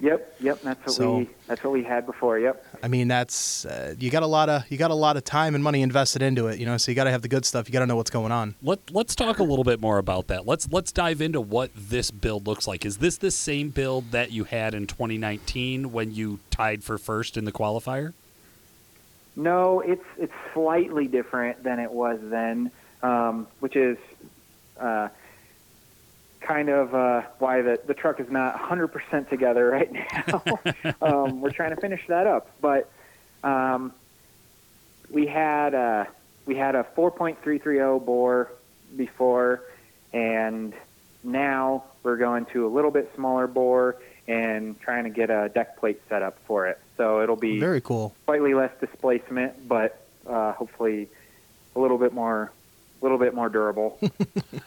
Yep, 0.00 0.34
yep, 0.40 0.60
that's 0.62 0.84
what 0.84 0.94
So- 0.94 1.18
we 1.18 1.28
that's 1.46 1.62
what 1.62 1.72
we 1.72 1.84
had 1.84 2.06
before. 2.06 2.36
Yep. 2.36 2.66
I 2.82 2.88
mean, 2.88 3.06
that's 3.06 3.64
uh, 3.64 3.94
you 4.00 4.10
got 4.10 4.24
a 4.24 4.26
lot 4.26 4.48
of 4.48 4.64
you 4.68 4.76
got 4.76 4.90
a 4.90 4.94
lot 4.96 5.16
of 5.16 5.22
time 5.22 5.54
and 5.54 5.62
money 5.62 5.80
invested 5.80 6.22
into 6.22 6.48
it. 6.48 6.58
You 6.58 6.66
know, 6.66 6.76
so 6.76 6.90
you 6.90 6.96
got 6.96 7.04
to 7.04 7.12
have 7.12 7.22
the 7.22 7.28
good 7.28 7.44
stuff. 7.44 7.68
You 7.68 7.72
got 7.72 7.80
to 7.80 7.86
know 7.86 7.94
what's 7.94 8.10
going 8.10 8.32
on. 8.32 8.56
Let 8.64 8.80
Let's 8.90 9.14
talk 9.14 9.38
a 9.38 9.44
little 9.44 9.62
bit 9.64 9.80
more 9.80 9.98
about 9.98 10.26
that. 10.26 10.44
Let's 10.44 10.70
Let's 10.72 10.90
dive 10.90 11.20
into 11.20 11.40
what 11.40 11.70
this 11.76 12.10
build 12.10 12.48
looks 12.48 12.66
like. 12.66 12.84
Is 12.84 12.98
this 12.98 13.16
the 13.16 13.30
same 13.30 13.68
build 13.70 14.10
that 14.10 14.32
you 14.32 14.42
had 14.42 14.74
in 14.74 14.88
2019 14.88 15.92
when 15.92 16.10
you 16.12 16.40
tied 16.50 16.82
for 16.82 16.98
first 16.98 17.36
in 17.36 17.44
the 17.44 17.52
qualifier? 17.52 18.12
No, 19.36 19.80
it's 19.80 20.04
it's 20.18 20.32
slightly 20.52 21.06
different 21.06 21.62
than 21.62 21.78
it 21.78 21.92
was 21.92 22.18
then, 22.22 22.72
um, 23.02 23.46
which 23.60 23.76
is 23.76 23.98
uh, 24.78 25.08
kind 26.40 26.68
of 26.68 26.94
uh, 26.94 27.22
why 27.38 27.62
the 27.62 27.80
the 27.86 27.94
truck 27.94 28.20
is 28.20 28.30
not 28.30 28.58
100% 28.58 29.28
together 29.28 29.66
right 29.66 29.92
now. 29.92 30.42
um, 31.02 31.40
we're 31.40 31.50
trying 31.50 31.74
to 31.74 31.80
finish 31.80 32.02
that 32.08 32.26
up, 32.26 32.50
but 32.60 32.90
um, 33.44 33.92
we 35.10 35.26
had 35.26 35.74
uh, 35.74 36.04
we 36.46 36.56
had 36.56 36.74
a 36.74 36.84
4.330 36.96 38.04
bore 38.04 38.50
before, 38.96 39.62
and 40.12 40.72
now 41.22 41.84
we're 42.02 42.16
going 42.16 42.46
to 42.46 42.66
a 42.66 42.70
little 42.70 42.90
bit 42.90 43.12
smaller 43.14 43.46
bore 43.46 43.96
and 44.28 44.80
trying 44.80 45.04
to 45.04 45.10
get 45.10 45.30
a 45.30 45.48
deck 45.48 45.78
plate 45.78 46.00
set 46.08 46.22
up 46.22 46.38
for 46.46 46.66
it. 46.66 46.80
So 46.96 47.22
it'll 47.22 47.36
be 47.36 47.58
Very 47.58 47.80
cool. 47.80 48.14
slightly 48.24 48.54
less 48.54 48.70
displacement, 48.80 49.68
but 49.68 50.06
uh, 50.26 50.52
hopefully 50.52 51.08
a 51.74 51.80
little 51.80 51.98
bit 51.98 52.12
more, 52.12 52.52
a 53.02 53.04
little 53.04 53.18
bit 53.18 53.34
more 53.34 53.48
durable. 53.48 53.98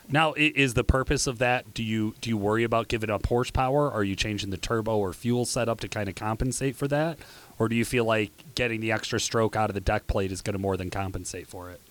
Now, 0.08 0.34
is 0.38 0.76
the 0.76 0.84
purpose 0.84 1.26
of 1.26 1.40
that? 1.40 1.74
Do 1.74 1.84
you 1.84 2.14
do 2.22 2.30
you 2.30 2.38
worry 2.38 2.64
about 2.64 2.88
giving 2.88 3.10
up 3.10 3.26
horsepower? 3.26 3.92
Are 3.92 4.04
you 4.04 4.16
changing 4.16 4.52
the 4.52 4.58
turbo 4.58 4.98
or 4.98 5.12
fuel 5.14 5.46
setup 5.46 5.80
to 5.82 5.90
kind 5.90 6.08
of 6.08 6.16
compensate 6.16 6.76
for 6.76 6.88
that, 6.88 7.18
or 7.58 7.68
do 7.68 7.76
you 7.76 7.84
feel 7.84 8.06
like 8.06 8.32
getting 8.54 8.80
the 8.80 8.92
extra 8.92 9.20
stroke 9.20 9.56
out 9.56 9.70
of 9.70 9.74
the 9.74 9.82
deck 9.82 10.08
plate 10.08 10.32
is 10.32 10.42
going 10.42 10.54
to 10.54 10.60
more 10.60 10.78
than 10.78 10.90
compensate 10.90 11.48
for 11.48 11.70
it? 11.72 11.82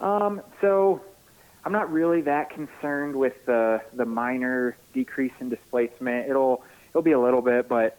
um, 0.00 0.42
so 0.60 1.02
I'm 1.64 1.72
not 1.72 1.90
really 1.90 2.20
that 2.22 2.50
concerned 2.50 3.16
with 3.16 3.34
the 3.46 3.80
the 3.94 4.04
minor 4.04 4.76
decrease 4.92 5.32
in 5.40 5.48
displacement. 5.48 6.28
It'll 6.28 6.62
it'll 6.90 7.02
be 7.02 7.12
a 7.12 7.20
little 7.20 7.42
bit, 7.42 7.68
but 7.68 7.96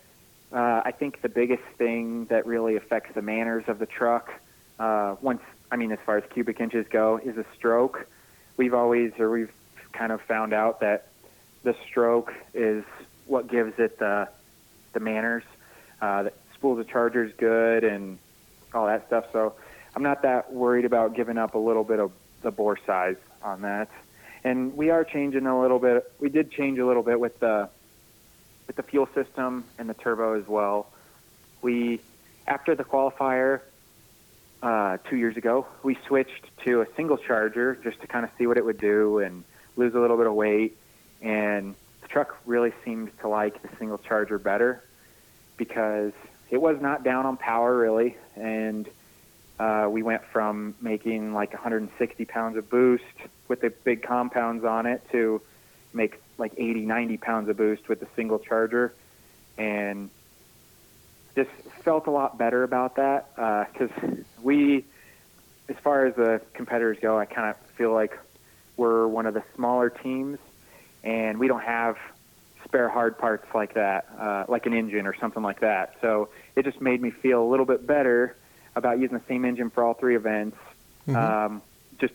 uh, 0.54 0.82
I 0.86 0.92
think 0.92 1.22
the 1.22 1.30
biggest 1.30 1.64
thing 1.78 2.26
that 2.26 2.46
really 2.46 2.76
affects 2.76 3.16
the 3.16 3.22
manners 3.22 3.64
of 3.68 3.80
the 3.80 3.86
truck, 3.88 4.30
uh, 4.78 5.16
once 5.22 5.42
I 5.72 5.76
mean 5.76 5.92
as 5.92 6.00
far 6.06 6.18
as 6.18 6.24
cubic 6.32 6.60
inches 6.60 6.86
go, 6.90 7.20
is 7.24 7.38
a 7.38 7.46
stroke. 7.56 8.08
We've 8.58 8.74
always 8.74 9.12
or 9.20 9.30
we've 9.30 9.52
kind 9.94 10.12
of 10.12 10.22
found 10.22 10.54
out 10.54 10.82
that 10.82 11.08
the 11.64 11.76
stroke 11.88 12.34
is 12.54 12.84
what 13.26 13.48
gives 13.48 13.80
it 13.80 14.00
the 14.00 14.30
the 14.94 15.00
manners. 15.00 15.44
Uh, 16.02 16.24
that 16.24 16.34
spools 16.54 16.80
of 16.80 16.88
charger 16.88 17.24
is 17.24 17.34
good 17.38 17.84
and 17.84 18.18
all 18.74 18.86
that 18.86 19.08
stuff. 19.08 19.26
So 19.32 19.56
I'm 19.96 20.04
not 20.04 20.22
that 20.24 20.52
worried 20.54 20.86
about 20.86 21.16
giving 21.16 21.38
up 21.38 21.56
a 21.56 21.58
little 21.58 21.84
bit 21.84 22.00
of 22.00 22.12
the 22.42 22.52
bore 22.52 22.78
size 22.86 23.18
on 23.42 23.62
that. 23.62 23.90
And 24.44 24.76
we 24.76 24.90
are 24.90 25.04
changing 25.04 25.48
a 25.48 25.60
little 25.60 25.80
bit. 25.80 26.12
We 26.20 26.30
did 26.30 26.52
change 26.52 26.78
a 26.80 26.86
little 26.86 27.04
bit 27.04 27.20
with 27.20 27.40
the 27.40 27.70
with 28.68 28.76
the 28.76 28.84
fuel 28.84 29.08
system 29.14 29.66
and 29.78 29.90
the 29.90 29.94
turbo 29.94 30.40
as 30.40 30.48
well. 30.48 30.88
We 31.62 32.02
after 32.48 32.76
the 32.76 32.84
qualifier 32.84 33.62
uh, 34.62 34.98
two 35.10 35.16
years 35.18 35.38
ago, 35.38 35.68
we 35.84 35.98
switched 36.08 36.46
to 36.66 36.82
a 36.82 36.88
single 36.96 37.18
charger 37.18 37.76
just 37.84 38.02
to 38.02 38.08
kind 38.08 38.26
of 38.26 38.32
see 38.38 38.48
what 38.48 38.58
it 38.58 38.66
would 38.66 38.80
do 38.80 39.20
and 39.20 39.44
lose 39.76 39.94
a 39.94 40.00
little 40.00 40.18
bit 40.18 40.28
of 40.28 40.34
weight. 40.34 40.78
And 41.22 41.76
the 42.02 42.08
truck 42.08 42.38
really 42.46 42.74
seems 42.84 43.12
to 43.22 43.28
like 43.28 43.62
the 43.62 43.70
single 43.78 43.98
charger 43.98 44.40
better 44.40 44.84
because 45.58 46.14
it 46.50 46.62
was 46.62 46.80
not 46.82 47.04
down 47.04 47.26
on 47.26 47.38
power 47.38 47.76
really, 47.76 48.16
and 48.36 48.88
uh, 49.60 49.88
we 49.90 50.04
went 50.04 50.24
from 50.26 50.76
making 50.82 51.34
like 51.34 51.54
160 51.54 52.26
pounds 52.26 52.58
of 52.58 52.70
boost 52.70 53.04
with 53.48 53.62
the 53.62 53.70
big 53.70 54.04
compounds 54.04 54.66
on 54.66 54.86
it 54.86 55.02
to 55.12 55.42
make 55.94 56.22
like 56.38 56.54
80, 56.58 56.82
90 56.82 57.18
pounds 57.18 57.50
of 57.50 57.58
boost 57.58 57.88
with 57.88 58.00
the 58.00 58.08
single 58.16 58.40
charger, 58.40 58.94
and 59.58 60.10
just 61.36 61.50
felt 61.86 62.08
a 62.08 62.12
lot 62.12 62.38
better 62.38 62.64
about 62.64 62.96
that 62.96 63.34
because 63.72 63.92
uh, 64.04 64.16
we, 64.42 64.84
as 65.70 65.76
far 65.84 66.06
as 66.06 66.16
the 66.16 66.42
competitors 66.54 66.98
go, 67.02 67.18
I 67.18 67.26
kind 67.26 67.50
of 67.50 67.58
feel 67.78 67.94
like 67.94 68.18
we're 68.76 69.08
one 69.08 69.26
of 69.26 69.34
the 69.34 69.44
smaller 69.56 69.90
teams, 69.90 70.40
and 71.04 71.40
we 71.40 71.48
don't 71.48 71.64
have 71.64 71.98
spare 72.66 72.90
hard 72.90 73.18
parts 73.18 73.48
like 73.54 73.76
that, 73.76 74.08
uh, 74.20 74.46
like 74.50 74.66
an 74.66 74.74
engine 74.74 75.08
or 75.08 75.16
something 75.16 75.44
like 75.44 75.62
that. 75.62 75.96
So 76.02 76.30
it 76.56 76.66
just 76.66 76.82
made 76.82 77.02
me 77.02 77.12
feel 77.12 77.42
a 77.42 77.48
little 77.50 77.66
bit 77.66 77.86
better 77.86 78.36
about 78.76 79.00
using 79.00 79.18
the 79.18 79.24
same 79.28 79.46
engine 79.46 79.70
for 79.70 79.84
all 79.84 79.94
three 79.94 80.16
events. 80.16 80.58
Mm-hmm. 81.08 81.16
Um, 81.16 81.62
just 82.00 82.14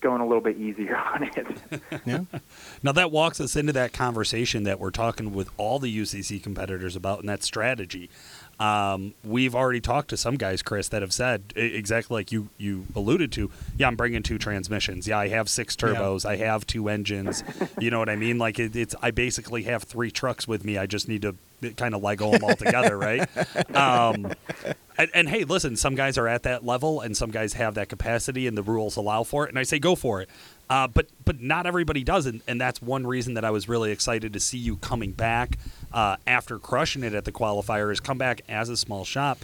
going 0.00 0.20
a 0.20 0.26
little 0.26 0.40
bit 0.40 0.56
easier 0.56 0.96
on 1.14 1.22
it. 1.22 1.46
yeah. 2.06 2.20
Now 2.82 2.92
that 2.92 3.10
walks 3.10 3.40
us 3.40 3.54
into 3.54 3.72
that 3.74 3.92
conversation 3.92 4.64
that 4.64 4.80
we're 4.80 4.90
talking 4.90 5.32
with 5.32 5.50
all 5.56 5.78
the 5.78 5.96
UCC 5.96 6.42
competitors 6.42 6.96
about, 6.96 7.20
and 7.20 7.28
that 7.28 7.42
strategy. 7.42 8.10
Um, 8.60 9.14
we've 9.24 9.54
already 9.54 9.80
talked 9.80 10.10
to 10.10 10.16
some 10.16 10.36
guys, 10.36 10.62
Chris, 10.62 10.88
that 10.88 11.02
have 11.02 11.12
said 11.12 11.52
exactly 11.56 12.14
like 12.14 12.32
you 12.32 12.48
you 12.58 12.86
alluded 12.94 13.32
to. 13.32 13.50
Yeah, 13.76 13.88
I'm 13.88 13.96
bringing 13.96 14.22
two 14.22 14.38
transmissions. 14.38 15.08
Yeah, 15.08 15.18
I 15.18 15.28
have 15.28 15.48
six 15.48 15.74
turbos. 15.74 16.24
Yeah. 16.24 16.30
I 16.30 16.36
have 16.36 16.66
two 16.66 16.88
engines. 16.88 17.42
you 17.80 17.90
know 17.90 17.98
what 17.98 18.08
I 18.08 18.16
mean? 18.16 18.38
Like 18.38 18.58
it, 18.58 18.76
it's 18.76 18.94
I 19.02 19.10
basically 19.10 19.64
have 19.64 19.82
three 19.82 20.10
trucks 20.10 20.46
with 20.46 20.64
me. 20.64 20.78
I 20.78 20.86
just 20.86 21.08
need 21.08 21.22
to 21.22 21.34
kind 21.76 21.94
of 21.94 22.02
Lego 22.02 22.30
them 22.30 22.44
all 22.44 22.56
together, 22.56 22.96
right? 22.98 23.28
Um, 23.74 24.32
and, 24.98 25.10
and, 25.14 25.28
hey, 25.28 25.44
listen, 25.44 25.76
some 25.76 25.94
guys 25.94 26.18
are 26.18 26.28
at 26.28 26.42
that 26.42 26.64
level, 26.64 27.00
and 27.00 27.16
some 27.16 27.30
guys 27.30 27.54
have 27.54 27.74
that 27.74 27.88
capacity, 27.88 28.46
and 28.46 28.56
the 28.56 28.62
rules 28.62 28.96
allow 28.96 29.22
for 29.24 29.46
it. 29.46 29.48
And 29.48 29.58
I 29.58 29.62
say 29.62 29.78
go 29.78 29.94
for 29.94 30.20
it. 30.20 30.28
Uh, 30.72 30.88
but 30.88 31.06
but 31.26 31.38
not 31.42 31.66
everybody 31.66 32.02
does, 32.02 32.24
and, 32.24 32.40
and 32.48 32.58
that's 32.58 32.80
one 32.80 33.06
reason 33.06 33.34
that 33.34 33.44
I 33.44 33.50
was 33.50 33.68
really 33.68 33.92
excited 33.92 34.32
to 34.32 34.40
see 34.40 34.56
you 34.56 34.76
coming 34.76 35.12
back 35.12 35.58
uh, 35.92 36.16
after 36.26 36.58
crushing 36.58 37.04
it 37.04 37.12
at 37.12 37.26
the 37.26 37.30
qualifier. 37.30 37.92
Is 37.92 38.00
come 38.00 38.16
back 38.16 38.40
as 38.48 38.70
a 38.70 38.76
small 38.78 39.04
shop. 39.04 39.40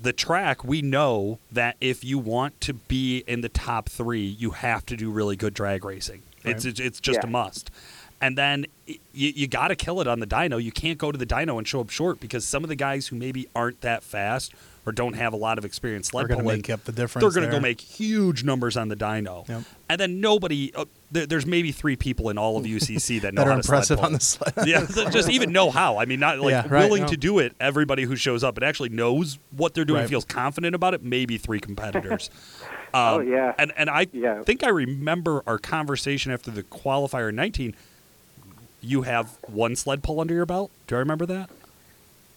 The 0.00 0.12
track, 0.12 0.62
we 0.62 0.80
know 0.80 1.40
that 1.50 1.74
if 1.80 2.04
you 2.04 2.20
want 2.20 2.60
to 2.60 2.74
be 2.74 3.24
in 3.26 3.40
the 3.40 3.48
top 3.48 3.88
three, 3.88 4.24
you 4.24 4.52
have 4.52 4.86
to 4.86 4.96
do 4.96 5.10
really 5.10 5.34
good 5.34 5.54
drag 5.54 5.84
racing. 5.84 6.22
Right. 6.44 6.54
It's, 6.54 6.64
it's, 6.64 6.78
it's 6.78 7.00
just 7.00 7.20
yeah. 7.22 7.26
a 7.26 7.30
must 7.30 7.72
and 8.20 8.38
then 8.38 8.66
you, 8.86 8.98
you 9.12 9.48
got 9.48 9.68
to 9.68 9.76
kill 9.76 10.00
it 10.00 10.06
on 10.06 10.20
the 10.20 10.26
dyno. 10.26 10.62
You 10.62 10.72
can't 10.72 10.98
go 10.98 11.10
to 11.10 11.18
the 11.18 11.26
dyno 11.26 11.58
and 11.58 11.66
show 11.66 11.80
up 11.80 11.90
short 11.90 12.20
because 12.20 12.46
some 12.46 12.62
of 12.62 12.68
the 12.68 12.76
guys 12.76 13.08
who 13.08 13.16
maybe 13.16 13.48
aren't 13.54 13.80
that 13.80 14.02
fast 14.02 14.54
or 14.86 14.92
don't 14.92 15.14
have 15.14 15.32
a 15.32 15.36
lot 15.36 15.58
of 15.58 15.64
experience 15.64 16.08
sled 16.08 16.28
they're 16.28 16.36
going 16.36 16.46
to 16.46 16.56
make 16.56 16.70
up 16.70 16.84
the 16.84 16.92
difference. 16.92 17.22
They're 17.22 17.40
going 17.40 17.50
to 17.50 17.56
go 17.56 17.60
make 17.60 17.80
huge 17.80 18.44
numbers 18.44 18.76
on 18.76 18.88
the 18.88 18.96
dyno, 18.96 19.48
yep. 19.48 19.62
and 19.88 20.00
then 20.00 20.20
nobody. 20.20 20.72
Uh, 20.74 20.84
there, 21.10 21.26
there's 21.26 21.46
maybe 21.46 21.72
three 21.72 21.96
people 21.96 22.30
in 22.30 22.38
all 22.38 22.56
of 22.56 22.64
UCC 22.64 23.20
that 23.22 23.34
know 23.34 23.44
that 23.44 23.50
are 23.50 23.56
impressive 23.56 24.00
on 24.00 24.12
the 24.12 24.20
sled. 24.20 24.52
yeah, 24.66 24.86
just 25.10 25.28
even 25.28 25.52
know 25.52 25.70
how. 25.70 25.98
I 25.98 26.04
mean, 26.04 26.20
not 26.20 26.38
like 26.38 26.50
yeah, 26.52 26.66
right, 26.68 26.84
willing 26.84 27.02
no. 27.02 27.08
to 27.08 27.16
do 27.16 27.38
it. 27.38 27.54
Everybody 27.60 28.04
who 28.04 28.16
shows 28.16 28.44
up 28.44 28.56
and 28.56 28.64
actually 28.64 28.90
knows 28.90 29.38
what 29.56 29.74
they're 29.74 29.84
doing, 29.84 30.00
right. 30.00 30.08
feels 30.08 30.24
confident 30.24 30.74
about 30.74 30.94
it. 30.94 31.02
Maybe 31.02 31.38
three 31.38 31.60
competitors. 31.60 32.30
Um, 32.94 33.14
oh 33.14 33.20
yeah, 33.22 33.52
and 33.58 33.72
and 33.76 33.90
I 33.90 34.06
yeah. 34.12 34.44
think 34.44 34.62
I 34.62 34.68
remember 34.68 35.42
our 35.48 35.58
conversation 35.58 36.30
after 36.30 36.52
the 36.52 36.62
qualifier 36.62 37.34
19 37.34 37.74
you 38.84 39.02
have 39.02 39.38
one 39.42 39.74
sled 39.76 40.02
pull 40.02 40.20
under 40.20 40.34
your 40.34 40.46
belt. 40.46 40.70
Do 40.86 40.96
I 40.96 40.98
remember 40.98 41.26
that? 41.26 41.50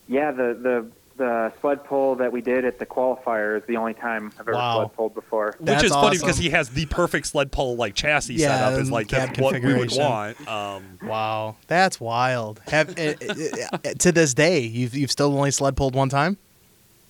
Yeah, 0.07 0.31
the 0.31 0.57
the 0.59 0.87
the 1.17 1.51
sled 1.62 1.83
pull 1.83 2.15
that 2.15 2.31
we 2.31 2.41
did 2.41 2.63
at 2.63 2.79
the 2.79 2.86
qualifier 2.86 3.57
is 3.57 3.63
the 3.67 3.77
only 3.77 3.93
time 3.93 4.31
I've 4.36 4.41
ever 4.41 4.53
wow. 4.53 4.77
sled 4.77 4.93
pulled 4.93 5.15
before. 5.15 5.55
That's 5.59 5.81
Which 5.81 5.86
is 5.88 5.91
awesome. 5.91 6.07
funny 6.09 6.17
because 6.19 6.38
he 6.38 6.50
has 6.51 6.69
the 6.69 6.86
perfect 6.86 7.27
sled 7.27 7.51
pull 7.51 7.75
like 7.75 7.95
chassis 7.95 8.36
yeah, 8.36 8.57
setup. 8.57 8.79
Is 8.79 8.91
like 8.91 9.07
that's 9.07 9.39
what 9.39 9.62
we 9.62 9.74
would 9.74 9.91
want. 9.91 10.47
Um, 10.47 11.00
wow, 11.03 11.55
that's 11.67 12.00
wild. 12.00 12.62
Have 12.67 12.89
it, 12.97 13.17
it, 13.21 13.79
it, 13.83 14.00
to 14.00 14.12
this 14.12 14.33
day, 14.33 14.62
you've 14.62 14.95
you've 14.95 15.12
still 15.12 15.36
only 15.36 15.51
sled 15.51 15.75
pulled 15.75 15.95
one 15.95 16.09
time. 16.09 16.38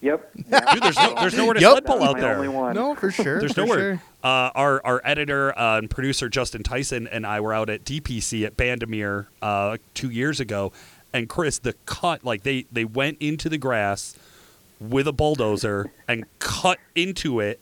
Yep. 0.01 0.33
Dude, 0.35 0.45
there's 0.83 0.97
no, 0.97 1.15
there's 1.19 1.35
nowhere 1.35 1.53
to 1.55 1.59
yep. 1.59 1.71
sled 1.71 1.85
pull 1.85 2.03
out 2.03 2.19
there. 2.19 2.43
No, 2.73 2.95
for 2.95 3.11
sure. 3.11 3.39
There's 3.39 3.53
for 3.53 3.61
nowhere. 3.61 3.79
Sure. 3.79 4.01
Uh, 4.23 4.51
our 4.55 4.85
our 4.85 5.01
editor 5.03 5.57
uh, 5.57 5.77
and 5.77 5.89
producer 5.89 6.29
Justin 6.29 6.63
Tyson 6.63 7.07
and 7.07 7.25
I 7.25 7.39
were 7.39 7.53
out 7.53 7.69
at 7.69 7.83
DPC 7.83 8.45
at 8.45 8.57
Bandimere 8.57 9.27
uh, 9.41 9.77
two 9.93 10.09
years 10.09 10.39
ago, 10.39 10.71
and 11.17 11.27
Chris, 11.27 11.59
the 11.59 11.73
cut 11.85 12.23
like 12.23 12.43
they 12.43 12.65
they 12.71 12.85
went 12.85 13.17
into 13.19 13.49
the 13.49 13.57
grass 13.57 14.15
with 14.79 15.07
a 15.07 15.11
bulldozer 15.11 15.91
and 16.07 16.25
cut 16.39 16.77
into 16.95 17.39
it 17.39 17.59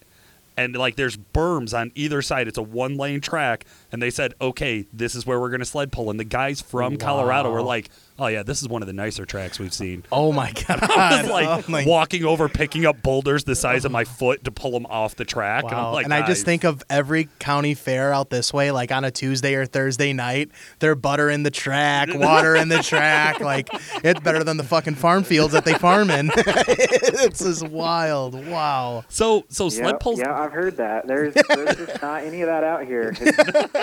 and 0.57 0.75
like 0.75 0.95
there's 0.95 1.17
berms 1.17 1.77
on 1.77 1.91
either 1.95 2.21
side. 2.21 2.47
It's 2.47 2.57
a 2.57 2.63
one 2.63 2.97
lane 2.97 3.21
track, 3.21 3.65
and 3.95 4.01
they 4.01 4.09
said, 4.09 4.33
okay, 4.41 4.85
this 4.91 5.15
is 5.15 5.25
where 5.25 5.39
we're 5.39 5.49
gonna 5.49 5.63
sled 5.63 5.89
pull. 5.89 6.09
And 6.09 6.19
the 6.19 6.25
guys 6.25 6.59
from 6.59 6.95
wow. 6.95 6.99
Colorado 6.99 7.49
were 7.49 7.61
like, 7.61 7.89
oh 8.19 8.27
yeah, 8.27 8.43
this 8.43 8.61
is 8.61 8.67
one 8.67 8.81
of 8.81 8.87
the 8.87 8.93
nicer 8.93 9.25
tracks 9.25 9.57
we've 9.57 9.73
seen. 9.73 10.03
Oh 10.11 10.31
my 10.31 10.51
god! 10.51 10.81
I 10.81 11.21
was 11.21 11.29
oh 11.29 11.33
like 11.33 11.47
oh 11.47 11.71
my... 11.71 11.85
walking 11.85 12.23
over, 12.23 12.47
picking 12.47 12.85
up 12.85 13.01
boulders 13.01 13.43
the 13.43 13.55
size 13.55 13.85
of 13.85 13.91
my 13.91 14.05
foot 14.05 14.43
to 14.45 14.51
pull 14.51 14.71
them 14.71 14.85
off 14.85 15.15
the 15.15 15.25
track. 15.25 15.63
Wow. 15.63 15.69
And, 15.69 15.77
I'm 15.77 15.93
like, 15.93 16.05
and 16.05 16.13
I 16.13 16.25
just 16.25 16.45
think 16.45 16.63
of 16.63 16.83
every 16.89 17.27
county 17.39 17.73
fair 17.73 18.13
out 18.13 18.29
this 18.29 18.53
way, 18.53 18.71
like 18.71 18.91
on 18.91 19.03
a 19.03 19.11
Tuesday 19.11 19.55
or 19.55 19.65
Thursday 19.65 20.13
night, 20.13 20.51
they're 20.79 20.95
buttering 20.95 21.43
the 21.43 21.51
track, 21.51 22.09
water 22.13 22.55
in 22.55 22.69
the 22.69 22.79
track. 22.79 23.39
Like 23.39 23.69
it's 24.03 24.19
better 24.21 24.43
than 24.43 24.57
the 24.57 24.63
fucking 24.63 24.95
farm 24.95 25.23
fields 25.23 25.53
that 25.53 25.65
they 25.65 25.73
farm 25.73 26.09
in. 26.09 26.31
it's 26.35 27.39
just 27.39 27.67
wild. 27.67 28.35
Wow. 28.47 29.03
So 29.09 29.45
so 29.49 29.69
sled 29.69 29.93
yep, 29.93 29.99
pulls. 29.99 30.19
Yeah, 30.19 30.37
I've 30.37 30.53
heard 30.53 30.77
that. 30.77 31.07
There's 31.07 31.33
there's 31.33 31.75
just 31.75 32.01
not 32.01 32.23
any 32.23 32.41
of 32.41 32.47
that 32.47 32.63
out 32.63 32.85
here. 32.85 33.13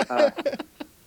Uh, 0.09 0.31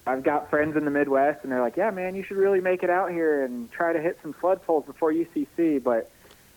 I've 0.06 0.22
got 0.22 0.50
friends 0.50 0.76
in 0.76 0.84
the 0.84 0.90
Midwest, 0.90 1.40
and 1.42 1.50
they're 1.50 1.60
like, 1.60 1.76
"Yeah, 1.76 1.90
man, 1.90 2.14
you 2.14 2.22
should 2.22 2.36
really 2.36 2.60
make 2.60 2.82
it 2.82 2.90
out 2.90 3.10
here 3.10 3.44
and 3.44 3.70
try 3.72 3.92
to 3.92 4.00
hit 4.00 4.18
some 4.22 4.34
sled 4.40 4.62
pulls 4.64 4.84
before 4.86 5.12
UCC." 5.12 5.82
But 5.82 6.10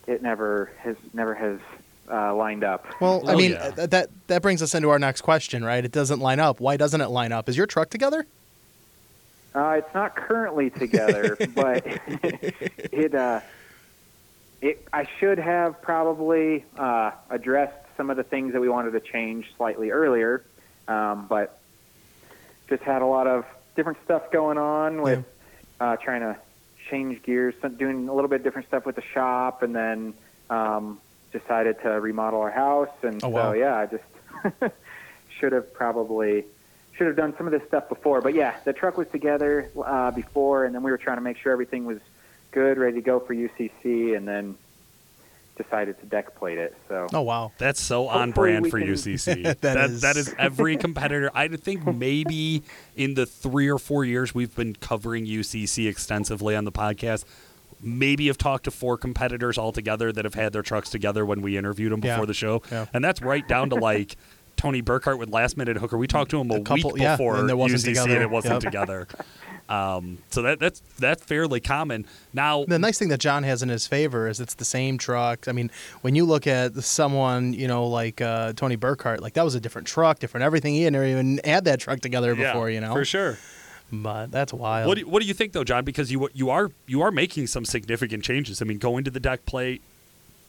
it 0.08 0.22
never 0.22 0.72
has 0.80 0.96
never 1.14 1.34
has 1.36 1.60
uh, 2.12 2.36
lined 2.36 2.64
up. 2.64 2.86
Well, 3.02 3.28
I 3.28 3.34
Oh, 3.34 3.38
mean 3.38 3.52
yeah. 3.52 3.72
th- 3.72 3.90
that 3.90 4.10
that 4.28 4.42
brings 4.42 4.62
us 4.62 4.76
into 4.76 4.90
our 4.90 5.00
next 5.00 5.22
question, 5.22 5.64
right? 5.64 5.84
It 5.84 5.92
doesn't 5.92 6.20
line 6.20 6.40
up. 6.40 6.60
Why 6.60 6.78
doesn't 6.78 7.02
it 7.02 7.10
line 7.10 7.32
up? 7.32 7.50
Is 7.50 7.58
your 7.58 7.66
truck 7.68 7.90
together? 7.90 8.26
Uh, 9.56 9.78
it's 9.80 9.94
not 9.96 10.16
currently 10.16 10.70
together, 10.70 11.36
but 11.56 11.84
it 11.88 13.16
uh, 13.16 13.42
it 14.62 14.88
I 14.94 15.08
should 15.20 15.40
have 15.40 15.82
probably 15.82 16.66
uh, 16.78 17.12
addressed 17.32 17.74
some 17.98 18.10
of 18.12 18.18
the 18.18 18.24
things 18.24 18.54
that 18.54 18.62
we 18.62 18.70
wanted 18.70 18.92
to 18.92 19.00
change 19.00 19.52
slightly 19.58 19.90
earlier, 19.90 20.44
um, 20.88 21.26
but 21.28 21.59
just 22.70 22.84
had 22.84 23.02
a 23.02 23.06
lot 23.06 23.28
of 23.28 23.46
different 23.76 23.98
stuff 24.06 24.32
going 24.32 24.58
on 24.58 25.02
with 25.02 25.26
uh, 25.80 25.96
trying 25.98 26.22
to 26.22 26.38
change 26.90 27.22
gears, 27.24 27.54
some- 27.62 27.76
doing 27.76 28.08
a 28.08 28.14
little 28.14 28.30
bit 28.30 28.44
different 28.44 28.68
stuff 28.68 28.86
with 28.86 28.96
the 28.96 29.02
shop, 29.14 29.64
and 29.64 29.76
then 29.76 30.14
um, 30.50 31.00
decided 31.32 31.82
to 31.82 31.90
remodel 32.00 32.42
our 32.42 32.52
house. 32.52 32.90
And 33.04 33.24
Oh, 33.24 33.30
wow. 33.30 33.52
so 33.52 33.54
yeah, 33.54 33.76
I 33.76 33.86
just 33.86 34.74
should 35.40 35.52
have 35.52 35.74
probably 35.74 36.46
should 36.94 37.08
have 37.08 37.16
done 37.16 37.34
some 37.38 37.48
of 37.48 37.52
this 37.52 37.62
stuff 37.68 37.88
before. 37.90 38.22
But 38.22 38.34
yeah, 38.34 38.56
the 38.66 38.74
truck 38.74 38.98
was 38.98 39.08
together 39.10 39.70
uh, 39.84 40.12
before, 40.12 40.66
and 40.66 40.74
then 40.76 40.84
we 40.84 40.92
were 40.92 40.98
trying 40.98 41.18
to 41.18 41.22
make 41.22 41.38
sure 41.38 41.52
everything 41.52 41.86
was 41.86 42.00
good, 42.52 42.78
ready 42.78 42.96
to 42.96 43.02
go 43.02 43.20
for 43.20 43.34
UCC, 43.34 44.16
and 44.18 44.28
then 44.28 44.56
decided 45.62 46.00
to 46.00 46.06
deck 46.08 46.36
plate 46.38 46.58
it. 46.58 46.76
So 46.88 47.08
Oh 47.14 47.22
wow. 47.22 47.52
That's 47.58 47.80
so 47.82 48.08
on 48.08 48.30
Hopefully 48.30 48.52
brand 48.52 48.70
for 48.72 48.80
can- 48.80 48.88
UCC. 48.90 49.44
That 49.44 49.62
that, 49.62 49.90
is. 49.90 50.02
that 50.02 50.16
is 50.18 50.34
every 50.40 50.78
competitor. 50.86 51.30
I 51.36 51.48
think 51.50 51.86
maybe 51.86 52.64
in 52.96 53.14
the 53.14 53.26
three 53.26 53.70
or 53.70 53.78
four 53.78 54.06
years 54.06 54.34
we've 54.34 54.56
been 54.56 54.76
covering 54.76 55.26
UCC 55.26 55.88
extensively 55.90 56.56
on 56.56 56.66
the 56.66 56.72
podcast, 56.72 57.26
maybe 57.82 58.28
have 58.28 58.38
talked 58.38 58.64
to 58.66 58.72
four 58.72 58.98
competitors 58.98 59.58
altogether 59.58 60.12
that 60.12 60.26
have 60.26 60.34
had 60.36 60.54
their 60.54 60.62
trucks 60.64 60.90
together 60.90 61.26
when 61.26 61.42
we 61.42 61.58
interviewed 61.58 61.92
them 61.92 62.02
Yeah. 62.04 62.16
before 62.16 62.26
the 62.26 62.34
show, 62.34 62.62
Yeah. 62.72 62.86
and 62.94 63.04
that's 63.04 63.22
right 63.22 63.48
down 63.48 63.70
to 63.70 63.76
like. 63.76 64.16
Tony 64.56 64.82
Burkhart 64.82 65.18
with 65.18 65.30
Last 65.30 65.56
Minute 65.56 65.78
Hooker. 65.78 65.98
We 65.98 66.06
talked 66.06 66.32
to 66.32 66.42
him 66.42 66.52
a, 66.52 66.56
A 66.56 66.62
couple- 66.62 66.92
week 66.92 67.02
yeah, 67.02 67.14
before 67.16 67.38
and 67.38 67.50
it 67.50 67.58
wasn't 67.58 67.80
UCC, 67.82 67.86
together. 67.86 68.14
and 68.16 68.22
it 68.24 68.30
wasn't 68.30 68.54
Yep. 68.56 68.62
together. 68.62 69.08
Um, 69.70 70.18
so 70.32 70.42
that 70.42 70.60
that's 70.60 70.82
that's 70.98 71.24
fairly 71.24 71.60
common. 71.60 72.06
Now, 72.34 72.66
The 72.66 72.80
nice 72.80 72.98
thing 72.98 73.10
that 73.10 73.20
John 73.20 73.44
has 73.44 73.62
in 73.62 73.70
his 73.70 73.86
favor 73.86 74.28
is 74.28 74.40
it's 74.40 74.56
the 74.56 74.66
same 74.66 74.98
truck. 74.98 75.48
I 75.48 75.52
mean, 75.52 75.70
when 76.02 76.16
you 76.16 76.26
look 76.26 76.48
at 76.48 76.74
someone, 76.84 77.54
you 77.54 77.68
know, 77.68 77.86
like 77.88 78.20
uh, 78.20 78.54
Tony 78.54 78.78
Burkhart, 78.78 79.22
like 79.22 79.34
that 79.34 79.46
was 79.46 79.54
a 79.54 79.60
different 79.60 79.88
truck, 79.88 80.18
different 80.18 80.44
everything. 80.44 80.74
He 80.74 80.84
had 80.84 80.94
never 80.94 81.06
even 81.06 81.40
had 81.46 81.66
that 81.66 81.80
truck 81.80 82.00
together 82.00 82.34
yeah, 82.34 82.52
before, 82.52 82.72
you 82.72 82.82
know. 82.82 82.94
for 82.94 83.06
sure. 83.06 83.38
But 83.92 84.32
that's 84.32 84.54
wild. 84.54 84.88
What 84.88 84.96
do 84.96 85.02
you, 85.02 85.08
what 85.08 85.22
do 85.22 85.28
you 85.28 85.34
think 85.34 85.54
though, 85.54 85.64
John? 85.64 85.84
Because 85.84 86.12
you 86.12 86.30
you 86.34 86.50
are 86.50 86.70
you 86.88 87.02
are 87.02 87.12
making 87.12 87.48
some 87.48 87.66
significant 87.66 88.24
changes. 88.24 88.62
I 88.62 88.66
mean, 88.66 88.78
going 88.78 89.04
to 89.04 89.12
the 89.12 89.20
deck 89.20 89.46
plate, 89.46 89.82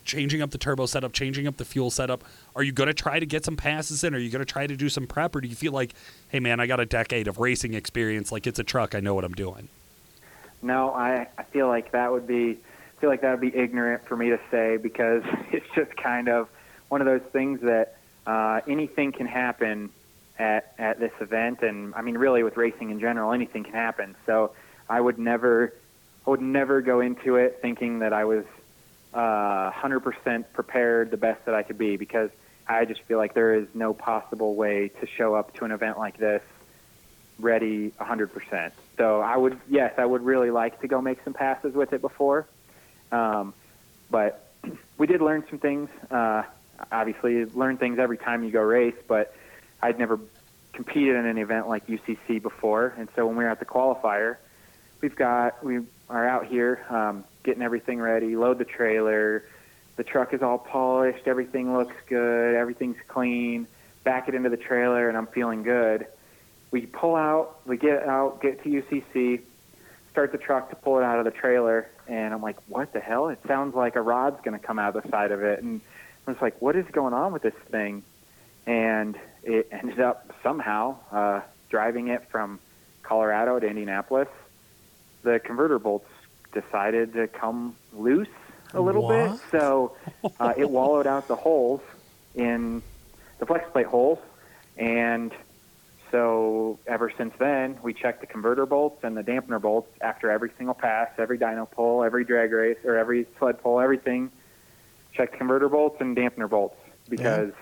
changing 0.05 0.43
up 0.43 0.51
the 0.51 0.59
turbo 0.59 0.87
setup, 0.87 1.13
changing 1.13 1.47
up 1.47 1.57
the 1.57 1.65
fuel 1.65 1.91
setup. 1.91 2.25
Are 2.57 2.63
you 2.63 2.73
going 2.73 2.89
to 2.89 2.95
try 2.95 3.19
to 3.21 3.27
get 3.27 3.45
some 3.45 3.57
passes 3.57 4.05
in? 4.05 4.15
Are 4.15 4.19
you 4.19 4.31
going 4.31 4.45
to 4.45 4.51
try 4.51 4.67
to 4.67 4.77
do 4.77 4.89
some 4.89 5.07
prep, 5.07 5.35
or 5.35 5.41
do 5.41 5.49
you 5.49 5.57
feel 5.57 5.73
like, 5.73 5.95
hey 6.29 6.41
man, 6.41 6.61
I 6.61 6.67
got 6.67 6.81
a 6.81 6.87
decade 6.87 7.29
of 7.29 7.39
racing 7.39 7.75
experience. 7.75 8.33
Like 8.33 8.47
it's 8.47 8.59
a 8.59 8.65
truck, 8.65 8.95
I 8.95 9.01
know 9.01 9.15
what 9.15 9.25
I'm 9.25 9.35
doing. 9.35 9.69
No, 10.63 10.93
I, 10.93 11.29
I 11.39 11.43
feel 11.45 11.69
like 11.69 11.93
that 11.93 12.13
would 12.13 12.27
be 12.27 12.59
I 12.97 13.01
feel 13.01 13.09
like 13.09 13.23
that 13.23 13.31
would 13.31 13.41
be 13.41 13.57
ignorant 13.57 14.05
for 14.05 14.17
me 14.17 14.29
to 14.29 14.39
say 14.51 14.77
because 14.77 15.23
it's 15.53 15.67
just 15.75 15.97
kind 15.97 16.29
of 16.29 16.49
one 16.89 17.01
of 17.01 17.07
those 17.07 17.23
things 17.33 17.61
that 17.63 17.97
uh, 18.27 18.61
anything 18.69 19.13
can 19.13 19.27
happen 19.27 19.91
at 20.39 20.75
at 20.79 20.99
this 20.99 21.13
event, 21.21 21.63
and 21.63 21.95
I 21.95 22.03
mean 22.03 22.19
really 22.19 22.43
with 22.43 22.57
racing 22.57 22.91
in 22.91 23.01
general, 23.01 23.33
anything 23.33 23.65
can 23.65 23.75
happen. 23.75 24.17
So 24.27 24.53
I 24.89 25.01
would 25.01 25.19
never 25.19 25.75
I 26.27 26.31
would 26.31 26.43
never 26.43 26.81
go 26.83 27.01
into 27.01 27.37
it 27.37 27.59
thinking 27.63 28.01
that 28.01 28.13
I 28.13 28.25
was 28.25 28.45
uh, 29.13 29.71
100% 29.73 30.45
prepared, 30.53 31.11
the 31.11 31.17
best 31.17 31.45
that 31.47 31.55
I 31.55 31.63
could 31.63 31.79
be, 31.79 31.97
because 31.97 32.31
I 32.67 32.85
just 32.85 33.03
feel 33.03 33.19
like 33.19 33.35
there 33.35 33.55
is 33.55 33.67
no 33.75 33.93
possible 33.93 34.55
way 34.55 34.89
to 35.01 35.07
show 35.07 35.35
up 35.35 35.55
to 35.57 35.65
an 35.65 35.73
event 35.73 35.99
like 35.99 36.19
this 36.19 36.43
ready 37.41 37.93
100%. 38.01 38.73
So 38.97 39.21
I 39.21 39.37
would, 39.37 39.59
yes, 39.69 39.95
I 39.97 40.05
would 40.05 40.23
really 40.23 40.51
like 40.51 40.81
to 40.83 40.89
go 40.89 41.01
make 41.01 41.23
some 41.25 41.33
passes 41.33 41.75
with 41.75 41.93
it 41.93 42.01
before. 42.01 42.47
Um, 43.11 43.55
but 44.11 44.47
we 44.99 45.07
did 45.07 45.21
learn 45.21 45.45
some 45.49 45.59
things. 45.59 45.89
Uh, 46.11 46.45
obviously, 46.93 47.33
you 47.35 47.51
learn 47.55 47.77
things 47.77 47.99
every 47.99 48.19
time 48.19 48.45
you 48.45 48.51
go 48.51 48.63
race, 48.63 48.95
but 49.09 49.35
I'd 49.83 49.99
never 49.99 50.21
competed 50.73 51.17
in 51.17 51.27
an 51.27 51.39
event 51.39 51.69
like 51.69 51.87
UCC 51.87 52.41
before. 52.41 52.95
And 52.97 53.09
so 53.17 53.27
when 53.27 53.37
we 53.37 53.45
were 53.45 53.51
at 53.51 53.59
the 53.59 53.67
qualifier, 53.67 54.37
we've 55.01 55.17
got, 55.17 55.65
we 55.65 55.81
are 56.09 56.29
out 56.29 56.47
here 56.47 56.85
um, 56.89 57.25
getting 57.43 57.63
everything 57.63 58.01
ready, 58.01 58.37
load 58.37 58.59
the 58.59 58.65
trailer. 58.65 59.45
The 59.97 60.05
truck 60.05 60.33
is 60.33 60.43
all 60.43 60.59
polished. 60.59 61.27
Everything 61.27 61.77
looks 61.77 61.95
good. 62.07 62.55
Everything's 62.55 62.99
clean. 63.09 63.67
Back 64.05 64.29
it 64.29 64.35
into 64.35 64.49
the 64.49 64.57
trailer, 64.57 65.09
and 65.09 65.17
I'm 65.17 65.27
feeling 65.27 65.63
good 65.63 66.07
we 66.71 66.87
pull 66.87 67.17
out, 67.17 67.61
we 67.67 67.77
get 67.77 68.07
out, 68.07 68.41
get 68.41 68.63
to 68.63 68.69
UCC, 68.69 69.41
start 70.13 70.33
the 70.33 70.39
truck 70.39 70.71
to 70.71 70.77
pull 70.77 70.99
it 70.99 71.05
out 71.05 71.19
of 71.19 71.25
the 71.25 71.31
trailer, 71.31 71.89
and 72.07 72.33
I'm 72.33 72.43
like, 72.43 72.57
what 72.69 72.93
the 72.93 73.01
hell? 73.01 73.29
It 73.29 73.41
sounds 73.47 73.75
like 73.75 73.97
a 73.97 74.01
rod's 74.01 74.41
going 74.45 74.59
to 74.59 74.65
come 74.65 74.79
out 74.79 74.95
of 74.95 75.03
the 75.03 75.09
side 75.11 75.33
of 75.33 75.43
it. 75.43 75.63
And 75.63 75.81
I 76.27 76.31
was 76.31 76.41
like, 76.41 76.61
what 76.61 76.77
is 76.77 76.87
going 76.93 77.15
on 77.15 77.33
with 77.33 77.43
this 77.43 77.55
thing? 77.71 78.03
And 78.67 79.19
it 79.43 79.69
ended 79.73 80.01
up 80.01 80.33
somehow 80.43 80.97
uh, 81.11 81.41
driving 81.69 82.09
it 82.09 82.29
from 82.31 82.61
Colorado 83.03 83.59
to 83.59 83.67
Indianapolis. 83.67 84.29
The 85.23 85.41
converter 85.41 85.79
bolts 85.79 86.09
decided 86.53 87.13
to 87.15 87.29
come 87.29 87.77
loose 87.93 88.29
a 88.73 88.81
little 88.81 89.09
bit, 89.09 89.33
so 89.51 89.97
uh, 90.39 90.55
it 90.57 90.69
wallowed 90.69 91.07
out 91.07 91.27
the 91.29 91.37
holes 91.37 91.81
in 92.35 92.83
the 93.39 93.47
flex 93.47 93.69
plate 93.71 93.87
holes, 93.87 94.19
and 94.77 95.33
so 96.11 96.79
ever 96.87 97.13
since 97.17 97.35
then, 97.39 97.79
we 97.83 97.95
check 97.95 98.21
the 98.21 98.27
converter 98.27 98.67
bolts 98.67 99.05
and 99.05 99.17
the 99.17 99.23
dampener 99.23 99.61
bolts 99.61 99.91
after 100.01 100.31
every 100.31 100.51
single 100.57 100.75
pass, 100.75 101.09
every 101.19 101.39
dyno 101.39 101.71
pull, 101.71 102.03
every 102.03 102.25
drag 102.25 102.53
race, 102.53 102.79
or 102.85 102.97
every 102.97 103.27
sled 103.39 103.63
pull, 103.63 103.81
everything. 103.81 104.31
Check 105.13 105.33
converter 105.33 105.69
bolts 105.69 106.01
and 106.01 106.17
dampener 106.17 106.49
bolts 106.49 106.77
because 107.09 107.53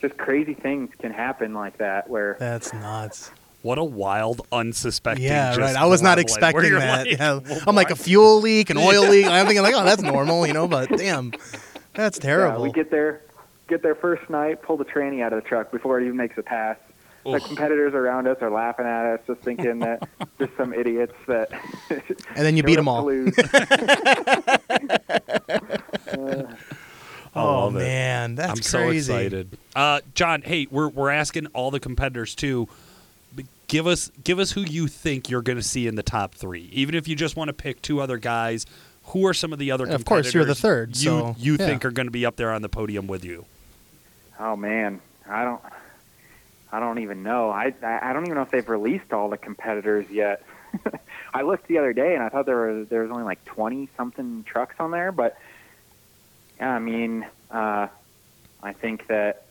just 0.00 0.16
crazy 0.16 0.54
things 0.54 0.90
can 0.98 1.12
happen 1.12 1.54
like 1.54 1.78
that. 1.78 2.08
Where 2.08 2.36
That's 2.38 2.72
nuts. 2.72 3.30
What 3.66 3.78
a 3.78 3.84
wild, 3.84 4.46
unsuspecting. 4.52 5.24
Yeah, 5.24 5.48
just 5.48 5.58
right. 5.58 5.74
I 5.74 5.86
was 5.86 6.00
not 6.00 6.18
level 6.18 6.20
in- 6.20 6.54
where 6.54 6.64
expecting 6.66 6.72
that. 6.78 7.06
like, 7.08 7.18
yeah. 7.18 7.38
well, 7.38 7.62
I'm 7.66 7.74
like 7.74 7.90
a 7.90 7.96
fuel 7.96 8.40
leak, 8.40 8.70
an 8.70 8.78
oil 8.78 9.08
leak. 9.08 9.26
I'm 9.26 9.44
thinking 9.44 9.64
like, 9.64 9.74
oh, 9.74 9.84
that's 9.84 10.02
normal, 10.02 10.46
you 10.46 10.52
know. 10.52 10.68
But 10.68 10.88
damn, 10.96 11.32
that's 11.92 12.16
yeah, 12.18 12.22
terrible. 12.22 12.62
we 12.62 12.70
get 12.70 12.92
there, 12.92 13.22
get 13.66 13.82
there 13.82 13.96
first 13.96 14.30
night, 14.30 14.62
pull 14.62 14.76
the 14.76 14.84
tranny 14.84 15.20
out 15.20 15.32
of 15.32 15.42
the 15.42 15.48
truck 15.48 15.72
before 15.72 15.98
it 16.00 16.04
even 16.04 16.16
makes 16.16 16.38
a 16.38 16.44
pass. 16.44 16.76
The 17.24 17.40
competitors 17.40 17.92
around 17.92 18.28
us 18.28 18.36
are 18.40 18.52
laughing 18.52 18.86
at 18.86 19.04
us, 19.14 19.20
just 19.26 19.40
thinking 19.40 19.80
that 19.80 20.08
just 20.38 20.56
some 20.56 20.72
idiots 20.72 21.14
that. 21.26 21.50
and 21.90 22.46
then 22.46 22.56
you 22.56 22.62
beat 22.62 22.76
them 22.76 22.86
all. 22.86 23.04
lose. 23.04 23.34
oh 27.34 27.70
man, 27.70 28.36
that's 28.36 28.50
I'm 28.52 28.62
so 28.62 28.90
excited. 28.90 29.58
Uh, 29.74 30.02
John, 30.14 30.42
hey, 30.42 30.68
we're 30.70 30.86
we're 30.88 31.10
asking 31.10 31.46
all 31.48 31.72
the 31.72 31.80
competitors 31.80 32.36
too. 32.36 32.68
B- 33.66 33.72
Give 33.72 33.86
us 33.86 34.10
give 34.22 34.38
us 34.38 34.52
who 34.52 34.60
you 34.62 34.86
think 34.88 35.28
you're 35.30 35.42
going 35.42 35.56
to 35.58 35.62
see 35.62 35.86
in 35.86 35.94
the 35.96 36.02
top 36.02 36.34
three. 36.34 36.68
Even 36.72 36.94
if 36.94 37.08
you 37.08 37.16
just 37.16 37.36
want 37.36 37.48
to 37.48 37.52
pick 37.54 37.82
two 37.82 38.00
other 38.00 38.16
guys, 38.18 38.66
who 39.04 39.26
are 39.26 39.34
some 39.34 39.52
of 39.52 39.58
the 39.58 39.70
other? 39.70 39.86
Of 39.86 40.04
course, 40.04 40.32
you're 40.34 40.44
the 40.44 40.54
third, 40.54 40.96
You 40.96 41.02
so, 41.02 41.34
you 41.38 41.52
yeah. 41.52 41.66
think 41.66 41.84
are 41.84 41.90
going 41.90 42.06
to 42.06 42.12
be 42.12 42.26
up 42.26 42.36
there 42.36 42.52
on 42.52 42.62
the 42.62 42.68
podium 42.68 43.06
with 43.06 43.24
you? 43.24 43.44
Oh 44.38 44.56
man, 44.56 45.00
I 45.28 45.44
don't, 45.44 45.60
I 46.72 46.80
don't 46.80 46.98
even 46.98 47.22
know. 47.22 47.50
I 47.50 47.72
I 47.82 48.10
I 48.10 48.12
don't 48.12 48.24
even 48.24 48.34
know 48.34 48.42
if 48.42 48.50
they've 48.50 48.68
released 48.68 49.12
all 49.12 49.28
the 49.30 49.38
competitors 49.38 50.10
yet. 50.10 50.42
I 51.34 51.42
looked 51.42 51.68
the 51.68 51.78
other 51.78 51.92
day 51.92 52.14
and 52.14 52.22
I 52.22 52.28
thought 52.28 52.44
there 52.46 52.66
was 52.72 52.88
there 52.88 53.02
was 53.02 53.10
only 53.10 53.22
like 53.24 53.44
twenty 53.44 53.88
something 53.96 54.44
trucks 54.44 54.76
on 54.78 54.90
there, 54.90 55.10
but 55.12 55.38
yeah, 56.58 56.70
I 56.74 56.78
mean, 56.78 57.26
uh, 57.50 57.88
I 58.62 58.72
think 58.74 59.06
that 59.06 59.45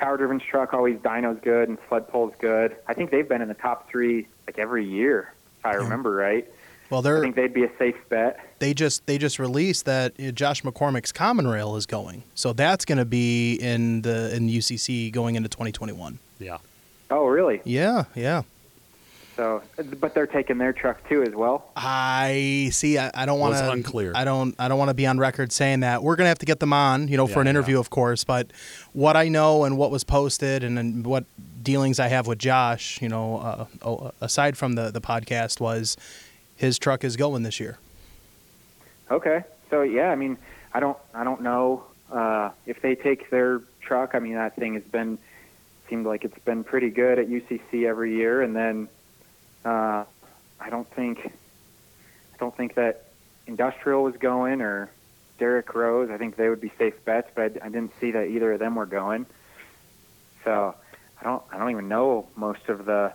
Power 0.00 0.16
Driven's 0.16 0.42
truck 0.42 0.72
always 0.74 0.96
dyno's 0.98 1.40
good 1.42 1.68
and 1.68 1.78
sled 1.88 2.08
pull's 2.08 2.32
good. 2.40 2.76
I 2.88 2.94
think 2.94 3.10
they've 3.10 3.28
been 3.28 3.42
in 3.42 3.48
the 3.48 3.54
top 3.54 3.88
three 3.90 4.26
like 4.46 4.58
every 4.58 4.84
year, 4.84 5.32
if 5.58 5.66
I 5.66 5.74
remember 5.74 6.12
right. 6.12 6.48
Well, 6.88 7.00
I 7.00 7.02
they're 7.02 7.18
I 7.18 7.20
think 7.20 7.36
they'd 7.36 7.54
be 7.54 7.64
a 7.64 7.70
safe 7.78 7.94
bet. 8.08 8.40
they 8.58 8.74
just 8.74 9.06
they 9.06 9.16
just 9.18 9.38
released 9.38 9.84
that 9.84 10.14
uh, 10.18 10.32
Josh 10.32 10.62
McCormick's 10.62 11.12
Common 11.12 11.46
Rail 11.46 11.76
is 11.76 11.86
going, 11.86 12.24
so 12.34 12.52
that's 12.52 12.84
going 12.84 12.98
to 12.98 13.04
be 13.04 13.54
in 13.54 14.02
the 14.02 14.34
in 14.34 14.48
UCC 14.48 15.12
going 15.12 15.36
into 15.36 15.48
2021. 15.48 16.18
Yeah. 16.40 16.58
Oh, 17.10 17.26
really? 17.26 17.60
Yeah, 17.64 18.04
yeah. 18.14 18.42
So, 19.40 19.62
but 19.98 20.12
they're 20.12 20.26
taking 20.26 20.58
their 20.58 20.74
truck 20.74 21.08
too 21.08 21.22
as 21.22 21.34
well. 21.34 21.70
I 21.74 22.68
see. 22.72 22.98
I, 22.98 23.10
I 23.14 23.24
don't 23.24 23.40
want 23.40 23.56
to. 23.56 23.70
unclear. 23.70 24.12
I 24.14 24.24
don't. 24.24 24.54
I 24.58 24.68
don't 24.68 24.78
want 24.78 24.90
to 24.90 24.94
be 24.94 25.06
on 25.06 25.16
record 25.16 25.50
saying 25.50 25.80
that. 25.80 26.02
We're 26.02 26.16
gonna 26.16 26.28
have 26.28 26.40
to 26.40 26.46
get 26.46 26.60
them 26.60 26.74
on, 26.74 27.08
you 27.08 27.16
know, 27.16 27.26
for 27.26 27.36
Yeah, 27.36 27.40
an 27.40 27.46
yeah. 27.46 27.50
interview, 27.52 27.78
of 27.80 27.88
course. 27.88 28.22
But 28.22 28.48
what 28.92 29.16
I 29.16 29.28
know 29.28 29.64
and 29.64 29.78
what 29.78 29.90
was 29.90 30.04
posted 30.04 30.62
and, 30.62 30.78
and 30.78 31.06
what 31.06 31.24
dealings 31.62 31.98
I 31.98 32.08
have 32.08 32.26
with 32.26 32.38
Josh, 32.38 33.00
you 33.00 33.08
know, 33.08 33.38
uh, 33.38 33.64
oh, 33.80 34.12
aside 34.20 34.58
from 34.58 34.74
the 34.74 34.90
the 34.90 35.00
podcast, 35.00 35.58
was 35.58 35.96
his 36.54 36.78
truck 36.78 37.02
is 37.02 37.16
going 37.16 37.42
this 37.42 37.58
year. 37.58 37.78
Okay. 39.10 39.42
So 39.70 39.80
yeah, 39.80 40.10
I 40.10 40.16
mean, 40.16 40.36
I 40.74 40.80
don't, 40.80 40.98
I 41.14 41.24
don't 41.24 41.40
know 41.40 41.84
uh, 42.12 42.50
if 42.66 42.82
they 42.82 42.94
take 42.94 43.30
their 43.30 43.62
truck. 43.80 44.10
I 44.14 44.18
mean, 44.18 44.34
that 44.34 44.54
thing 44.56 44.74
has 44.74 44.82
been 44.82 45.16
seemed 45.88 46.04
like 46.04 46.26
it's 46.26 46.38
been 46.44 46.62
pretty 46.62 46.90
good 46.90 47.18
at 47.18 47.28
UCC 47.30 47.86
every 47.86 48.14
year, 48.16 48.42
and 48.42 48.54
then 48.54 48.86
uh, 49.64 50.04
I 50.60 50.70
don't 50.70 50.88
think, 50.94 51.26
I 51.26 52.36
don't 52.38 52.56
think 52.56 52.74
that 52.74 53.06
Industrial 53.46 54.02
was 54.02 54.16
going 54.16 54.60
or 54.60 54.90
Derek 55.38 55.74
Rose. 55.74 56.10
I 56.10 56.18
think 56.18 56.36
they 56.36 56.48
would 56.48 56.60
be 56.60 56.72
safe 56.78 57.04
bets, 57.04 57.30
but 57.34 57.42
I, 57.62 57.66
I 57.66 57.68
didn't 57.68 57.92
see 58.00 58.10
that 58.12 58.26
either 58.28 58.52
of 58.52 58.58
them 58.58 58.74
were 58.74 58.86
going. 58.86 59.26
So 60.44 60.74
I 61.20 61.24
don't, 61.24 61.42
I 61.52 61.58
don't 61.58 61.70
even 61.70 61.88
know 61.88 62.28
most 62.36 62.68
of 62.68 62.84
the. 62.86 63.12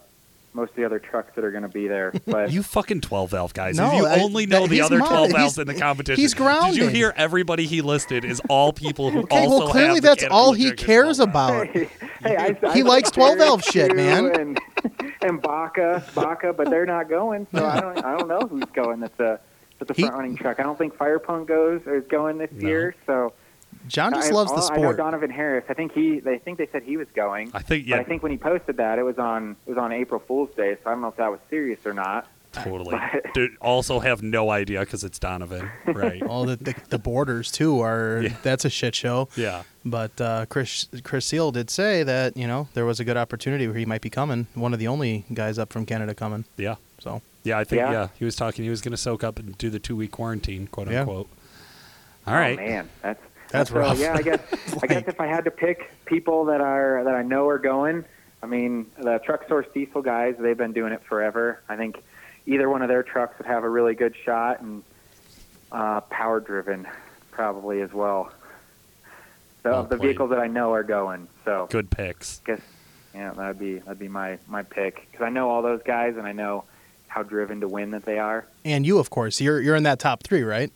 Most 0.54 0.70
of 0.70 0.76
the 0.78 0.86
other 0.86 1.00
trucks 1.00 1.36
that 1.36 1.44
are 1.44 1.52
going 1.52 1.64
to 1.64 1.68
be 1.68 1.90
there, 1.90 2.14
but 2.26 2.50
You 2.50 2.64
fucking 2.64 3.02
12 3.02 3.32
valve 3.32 3.54
guys. 3.54 3.76
No, 3.76 3.88
if 3.92 3.94
you 3.98 4.06
I- 4.06 4.20
only 4.22 4.46
know 4.46 4.62
that- 4.62 4.70
the 4.70 4.80
other 4.80 5.00
mod- 5.00 5.10
12 5.10 5.28
he's- 5.28 5.38
valves 5.38 5.58
in 5.60 5.68
the 5.68 5.74
competition. 5.74 6.22
he's 6.22 6.34
grounded. 6.34 6.76
Did 6.76 6.82
you 6.82 6.88
hear 6.88 7.14
everybody 7.18 7.66
he 7.66 7.82
listed 7.82 8.24
is 8.24 8.42
all 8.48 8.72
people 8.72 9.12
who 9.12 9.24
Okay, 9.24 9.36
also 9.38 9.58
well, 9.60 9.68
clearly 9.68 9.96
have 9.96 10.04
that's 10.04 10.24
all 10.32 10.54
he 10.54 10.72
cares 10.72 11.20
about. 11.20 11.68
hey, 11.74 11.90
hey, 12.24 12.38
I, 12.38 12.58
I 12.70 12.74
He 12.74 12.84
like 12.84 13.04
likes 13.04 13.12
12 13.12 13.38
valve 13.38 13.64
shit, 13.66 13.94
man. 13.98 14.28
And, 14.34 14.60
and 15.26 15.42
Baca, 15.42 16.04
Baca, 16.14 16.54
but 16.54 16.70
they're 16.70 16.86
not 16.86 17.10
going, 17.10 17.48
so 17.54 17.66
I 17.66 17.80
don't, 17.80 17.98
I 18.06 18.18
don't 18.18 18.28
know 18.28 18.42
who's 18.48 18.66
going. 18.74 19.00
That's 19.00 19.20
a, 19.20 19.40
with 19.80 19.88
the 19.88 19.94
He- 19.94 20.04
front 20.04 20.16
running 20.16 20.36
truck. 20.38 20.60
I 20.60 20.64
don't 20.64 20.78
think 20.78 20.96
Fire 20.96 21.20
Punk 21.20 21.48
goes 21.48 21.82
or 21.86 21.96
is 21.96 22.08
going 22.08 22.38
this 22.38 22.52
No. 22.54 22.68
year. 22.68 22.96
So 23.06 23.34
John 23.88 24.14
just 24.14 24.32
I, 24.32 24.36
loves 24.36 24.52
the 24.52 24.58
all- 24.58 24.72
I 24.72 24.76
know 24.78 24.82
sport. 24.84 24.98
Donovan 24.98 25.30
Harris. 25.30 25.66
I 25.70 25.74
think 25.74 25.92
he. 25.94 26.20
They 26.20 26.38
think 26.38 26.58
they 26.58 26.68
said 26.72 26.84
he 26.84 26.98
was 26.98 27.08
going. 27.16 27.52
I 27.54 27.60
think 27.62 27.84
But 27.86 27.90
yeah, 27.90 27.98
I 27.98 28.04
think 28.04 28.24
when 28.24 28.32
he 28.32 28.38
posted 28.38 28.78
that, 28.78 29.00
it 29.00 29.04
was 29.04 29.18
on 29.18 29.56
it 29.66 29.70
was 29.70 29.78
on 29.78 29.92
April 29.92 30.22
Fool's 30.26 30.54
Day. 30.56 30.76
So 30.84 30.90
I 30.90 30.94
don't 30.94 31.02
know 31.02 31.10
if 31.10 31.18
that 31.18 31.30
was 31.32 31.40
serious 31.50 31.86
or 31.86 31.94
not. 31.94 32.28
Totally. 32.56 32.98
But- 33.14 33.34
Dude, 33.34 33.58
also 33.60 34.00
have 34.00 34.24
no 34.24 34.50
idea 34.50 34.80
because 34.80 35.04
it's 35.04 35.20
Donovan, 35.20 35.70
right? 35.88 36.22
All 36.28 36.46
the, 36.46 36.56
the 36.56 36.74
the 36.90 36.98
borders 36.98 37.52
too 37.52 37.82
are 37.82 38.22
Yeah. 38.24 38.34
that's 38.44 38.64
a 38.64 38.70
shit 38.70 38.96
show. 38.96 39.28
yeah. 39.36 39.64
But 39.84 40.20
uh, 40.22 40.46
Chris 40.48 40.88
Chris 41.04 41.26
Seal 41.26 41.52
did 41.52 41.70
say 41.70 42.02
that 42.04 42.38
you 42.38 42.48
know 42.48 42.70
there 42.76 42.86
was 42.86 43.02
a 43.02 43.04
good 43.04 43.18
opportunity 43.18 43.68
where 43.68 43.76
he 43.78 43.86
might 43.86 44.02
be 44.02 44.10
coming. 44.10 44.48
One 44.54 44.72
of 44.74 44.80
the 44.80 44.88
only 44.88 45.26
guys 45.34 45.60
up 45.60 45.74
from 45.74 45.86
Canada 45.86 46.14
coming. 46.16 46.46
Yeah. 46.56 46.76
So 47.00 47.22
Yeah, 47.44 47.58
I 47.60 47.66
think 47.66 47.80
yeah. 47.82 47.92
Yeah. 47.92 48.08
he 48.18 48.24
was 48.24 48.38
talking. 48.38 48.64
He 48.64 48.70
was 48.70 48.80
going 48.82 48.92
to 48.94 48.98
soak 48.98 49.22
up 49.24 49.38
and 49.38 49.58
do 49.58 49.70
the 49.70 49.80
two 49.80 49.98
week 49.98 50.12
quarantine, 50.12 50.68
quote 50.68 50.90
Yeah. 50.90 51.02
unquote. 51.02 51.28
All 52.26 52.34
right, 52.36 52.58
Oh, 52.58 52.66
man, 52.66 52.90
that's 53.04 53.22
That's 53.52 53.70
so, 53.70 53.76
rough. 53.80 54.00
yeah, 54.00 54.14
I 54.16 54.22
guess 54.22 54.40
I 54.82 54.88
guess 54.88 55.04
if 55.08 55.20
I 55.20 55.28
had 55.28 55.44
to 55.46 55.52
pick 55.52 55.92
people 56.06 56.46
that 56.46 56.62
are 56.62 57.04
that 57.04 57.14
I 57.16 57.22
know 57.22 57.48
are 57.50 57.60
going, 57.60 58.06
I 58.42 58.46
mean 58.48 58.86
the 58.98 59.20
truck 59.26 59.46
source 59.50 59.68
diesel 59.74 60.02
guys, 60.02 60.36
they've 60.40 60.58
been 60.58 60.72
doing 60.74 60.94
it 60.94 61.02
forever. 61.04 61.60
I 61.70 61.76
think 61.76 62.02
either 62.46 62.70
one 62.70 62.82
of 62.82 62.88
their 62.88 63.04
trucks 63.04 63.38
would 63.38 63.48
have 63.48 63.64
a 63.64 63.70
really 63.70 63.96
good 63.96 64.16
shot, 64.24 64.62
and 64.62 64.84
uh, 65.72 66.02
power 66.02 66.40
driven 66.40 66.88
probably 67.32 67.82
as 67.82 67.92
well. 67.94 68.32
So 69.64 69.72
Well 69.72 69.84
the 69.84 69.98
vehicles 69.98 70.30
that 70.30 70.40
I 70.40 70.48
know 70.48 70.74
are 70.74 70.84
going, 70.84 71.28
so 71.44 71.68
good 71.72 71.90
picks. 71.90 72.42
guess 72.46 72.62
yeah, 73.14 73.32
that'd 73.32 73.58
be 73.60 73.80
that'd 73.80 74.00
be 74.00 74.08
my 74.08 74.38
my 74.48 74.62
pick 74.64 75.08
because 75.12 75.26
I 75.26 75.30
know 75.30 75.50
all 75.50 75.62
those 75.62 75.82
guys 75.84 76.18
and 76.18 76.28
I 76.28 76.34
know 76.34 76.66
how 77.08 77.24
driven 77.24 77.62
to 77.62 77.68
win 77.68 77.92
that 77.92 78.04
they 78.06 78.20
are. 78.20 78.46
and 78.64 78.86
you 78.86 79.00
of 79.00 79.10
course 79.10 79.40
you're 79.42 79.60
you're 79.62 79.76
in 79.76 79.84
that 79.84 80.00
top 80.00 80.24
three, 80.24 80.44
right? 80.44 80.72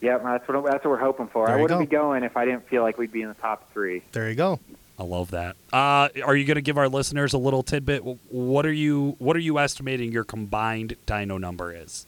Yep, 0.00 0.22
that's 0.22 0.48
what 0.48 0.64
that's 0.64 0.84
what 0.84 0.90
we're 0.90 0.96
hoping 0.98 1.26
for. 1.28 1.46
There 1.46 1.56
I 1.56 1.60
wouldn't 1.60 1.80
go. 1.80 1.84
be 1.84 1.90
going 1.90 2.22
if 2.24 2.36
I 2.36 2.44
didn't 2.44 2.66
feel 2.68 2.82
like 2.82 2.96
we'd 2.98 3.12
be 3.12 3.22
in 3.22 3.28
the 3.28 3.34
top 3.34 3.70
three. 3.72 4.02
There 4.12 4.28
you 4.28 4.34
go. 4.36 4.58
I 4.98 5.02
love 5.02 5.32
that. 5.32 5.56
Uh, 5.72 6.08
are 6.24 6.36
you 6.36 6.44
going 6.44 6.54
to 6.54 6.62
give 6.62 6.78
our 6.78 6.88
listeners 6.88 7.32
a 7.32 7.38
little 7.38 7.62
tidbit? 7.62 8.02
What 8.28 8.64
are 8.64 8.72
you 8.72 9.16
What 9.18 9.36
are 9.36 9.40
you 9.40 9.58
estimating 9.58 10.12
your 10.12 10.24
combined 10.24 10.96
dyno 11.06 11.40
number 11.40 11.72
is? 11.72 12.06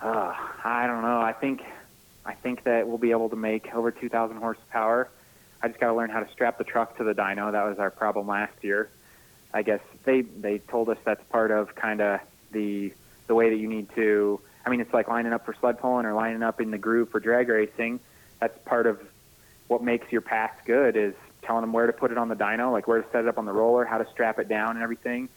Uh, 0.00 0.34
I 0.64 0.86
don't 0.86 1.02
know. 1.02 1.20
I 1.20 1.32
think 1.32 1.62
I 2.24 2.34
think 2.34 2.64
that 2.64 2.86
we'll 2.86 2.98
be 2.98 3.10
able 3.10 3.28
to 3.30 3.36
make 3.36 3.74
over 3.74 3.90
2,000 3.90 4.36
horsepower. 4.36 5.08
I 5.62 5.68
just 5.68 5.80
got 5.80 5.88
to 5.88 5.94
learn 5.94 6.10
how 6.10 6.20
to 6.20 6.30
strap 6.30 6.58
the 6.58 6.64
truck 6.64 6.96
to 6.98 7.04
the 7.04 7.14
dyno. 7.14 7.50
That 7.52 7.64
was 7.64 7.78
our 7.78 7.90
problem 7.90 8.28
last 8.28 8.52
year. 8.62 8.90
I 9.52 9.62
guess 9.62 9.80
they 10.04 10.22
they 10.22 10.58
told 10.58 10.88
us 10.88 10.98
that's 11.04 11.22
part 11.30 11.50
of 11.50 11.74
kind 11.74 12.00
of 12.00 12.20
the 12.52 12.92
the 13.26 13.34
way 13.34 13.50
that 13.50 13.56
you 13.56 13.68
need 13.68 13.88
to. 13.94 14.40
I 14.66 14.70
mean, 14.70 14.80
it's 14.80 14.92
like 14.92 15.08
lining 15.08 15.32
up 15.32 15.44
for 15.44 15.54
sled 15.54 15.78
pulling 15.78 16.06
or 16.06 16.14
lining 16.14 16.42
up 16.42 16.60
in 16.60 16.70
the 16.70 16.78
groove 16.78 17.10
for 17.10 17.20
drag 17.20 17.48
racing. 17.48 18.00
That's 18.40 18.56
part 18.64 18.86
of 18.86 19.00
what 19.68 19.82
makes 19.82 20.10
your 20.12 20.20
pass 20.20 20.52
good 20.66 20.96
is 20.96 21.14
telling 21.42 21.62
them 21.62 21.72
where 21.72 21.86
to 21.86 21.92
put 21.92 22.10
it 22.10 22.18
on 22.18 22.28
the 22.28 22.36
dyno, 22.36 22.72
like 22.72 22.88
where 22.88 23.02
to 23.02 23.10
set 23.10 23.24
it 23.24 23.28
up 23.28 23.38
on 23.38 23.44
the 23.44 23.52
roller, 23.52 23.84
how 23.84 23.98
to 23.98 24.06
strap 24.10 24.38
it 24.38 24.48
down, 24.48 24.76
and 24.76 24.82
everything. 24.82 25.28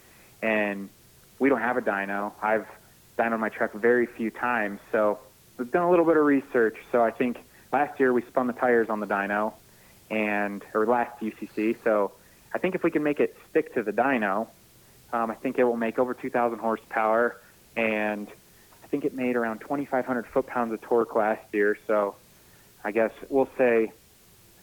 And 0.42 0.90
we 1.40 1.50
don't 1.50 1.62
have 1.62 1.78
a 1.78 1.82
dyno. 1.82 2.32
I've 2.42 2.68
dynoed 3.18 3.40
my 3.40 3.50
truck 3.50 3.74
very 3.74 4.06
few 4.06 4.30
times, 4.30 4.80
so 4.92 5.20
we've 5.58 5.72
done 5.72 5.84
a 5.84 5.90
little 5.90 6.06
bit 6.06 6.18
of 6.18 6.26
research. 6.26 6.78
So 6.92 7.04
I 7.04 7.12
think 7.12 7.38
last 7.72 8.00
year 8.00 8.14
we 8.14 8.22
spun 8.24 8.48
the 8.48 8.54
tires 8.54 8.90
on 8.90 9.00
the 9.00 9.08
dyno, 9.08 9.54
and 10.10 10.64
or 10.74 10.86
last 10.86 11.20
UCC. 11.20 11.78
So 11.84 12.12
I 12.54 12.60
think 12.60 12.76
if 12.76 12.84
we 12.84 12.92
can 12.92 13.04
make 13.04 13.20
it 13.20 13.36
stick 13.50 13.74
to 13.74 13.84
the 13.84 13.92
dyno, 13.92 14.48
um, 15.14 15.32
I 15.32 15.36
think 15.36 15.58
it 15.58 15.64
will 15.64 15.78
make 15.78 16.00
over 16.00 16.14
2,000 16.14 16.60
horsepower, 16.60 17.38
and 17.76 18.28
I 18.84 18.88
think 18.88 19.06
it 19.06 19.14
made 19.14 19.36
around 19.36 19.60
2,500 19.60 20.28
foot-pounds 20.28 20.74
of 20.74 20.82
torque 20.82 21.16
last 21.16 21.44
year. 21.54 21.78
So 21.88 22.16
I 22.84 22.92
guess 22.92 23.12
we'll 23.30 23.50
say 23.58 23.92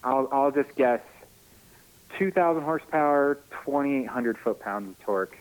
I'll 0.05 0.29
I'll 0.31 0.51
just 0.51 0.75
guess 0.77 1.01
2,000 2.19 2.63
horsepower, 2.63 3.39
2,800 3.65 4.39
foot-pounds 4.39 4.91
of 4.91 5.05
torque. 5.05 5.37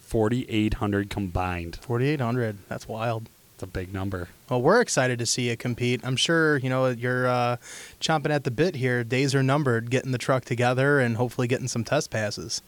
Forty 0.00 0.48
eight 0.48 0.74
hundred 0.74 1.10
combined. 1.10 1.74
Forty 1.76 2.06
eight 2.06 2.20
hundred. 2.20 2.58
That's 2.68 2.86
wild. 2.86 3.28
It's 3.54 3.64
a 3.64 3.66
big 3.66 3.92
number. 3.92 4.28
Well, 4.48 4.62
we're 4.62 4.80
excited 4.80 5.18
to 5.18 5.26
see 5.26 5.48
you 5.48 5.56
compete. 5.56 6.00
I'm 6.04 6.14
sure 6.14 6.58
you 6.58 6.70
know 6.70 6.86
you're 6.86 7.26
uh, 7.26 7.56
chomping 8.00 8.30
at 8.30 8.44
the 8.44 8.52
bit 8.52 8.76
here. 8.76 9.02
Days 9.02 9.34
are 9.34 9.42
numbered, 9.42 9.90
getting 9.90 10.12
the 10.12 10.18
truck 10.18 10.44
together 10.44 11.00
and 11.00 11.16
hopefully 11.16 11.48
getting 11.48 11.66
some 11.66 11.82
test 11.82 12.12
passes. 12.12 12.62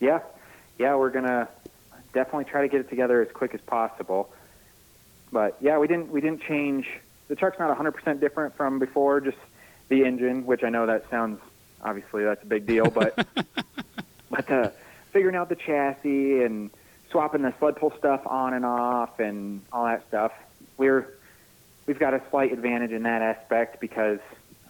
Yeah, 0.00 0.20
yeah, 0.78 0.94
we're 0.94 1.10
gonna 1.10 1.48
definitely 2.14 2.44
try 2.44 2.62
to 2.62 2.68
get 2.68 2.80
it 2.80 2.88
together 2.88 3.20
as 3.20 3.30
quick 3.30 3.52
as 3.54 3.60
possible. 3.60 4.30
But 5.30 5.58
yeah, 5.60 5.76
we 5.76 5.86
didn't 5.86 6.10
we 6.10 6.22
didn't 6.22 6.40
change. 6.40 6.88
The 7.28 7.36
truck's 7.36 7.58
not 7.58 7.76
100% 7.76 8.20
different 8.20 8.56
from 8.56 8.78
before, 8.78 9.20
just 9.20 9.36
the 9.88 10.04
engine, 10.04 10.46
which 10.46 10.62
I 10.64 10.70
know 10.70 10.86
that 10.86 11.08
sounds 11.10 11.40
obviously 11.82 12.24
that's 12.24 12.42
a 12.42 12.46
big 12.46 12.66
deal, 12.66 12.90
but 12.90 13.26
but 14.30 14.50
uh, 14.50 14.70
figuring 15.12 15.36
out 15.36 15.48
the 15.48 15.56
chassis 15.56 16.42
and 16.42 16.70
swapping 17.10 17.42
the 17.42 17.52
sled 17.58 17.76
pull 17.76 17.92
stuff 17.98 18.22
on 18.26 18.54
and 18.54 18.64
off 18.64 19.20
and 19.20 19.62
all 19.72 19.84
that 19.84 20.06
stuff, 20.08 20.32
we're 20.76 21.08
we've 21.86 21.98
got 21.98 22.14
a 22.14 22.22
slight 22.30 22.52
advantage 22.52 22.90
in 22.92 23.02
that 23.04 23.22
aspect 23.22 23.80
because 23.80 24.20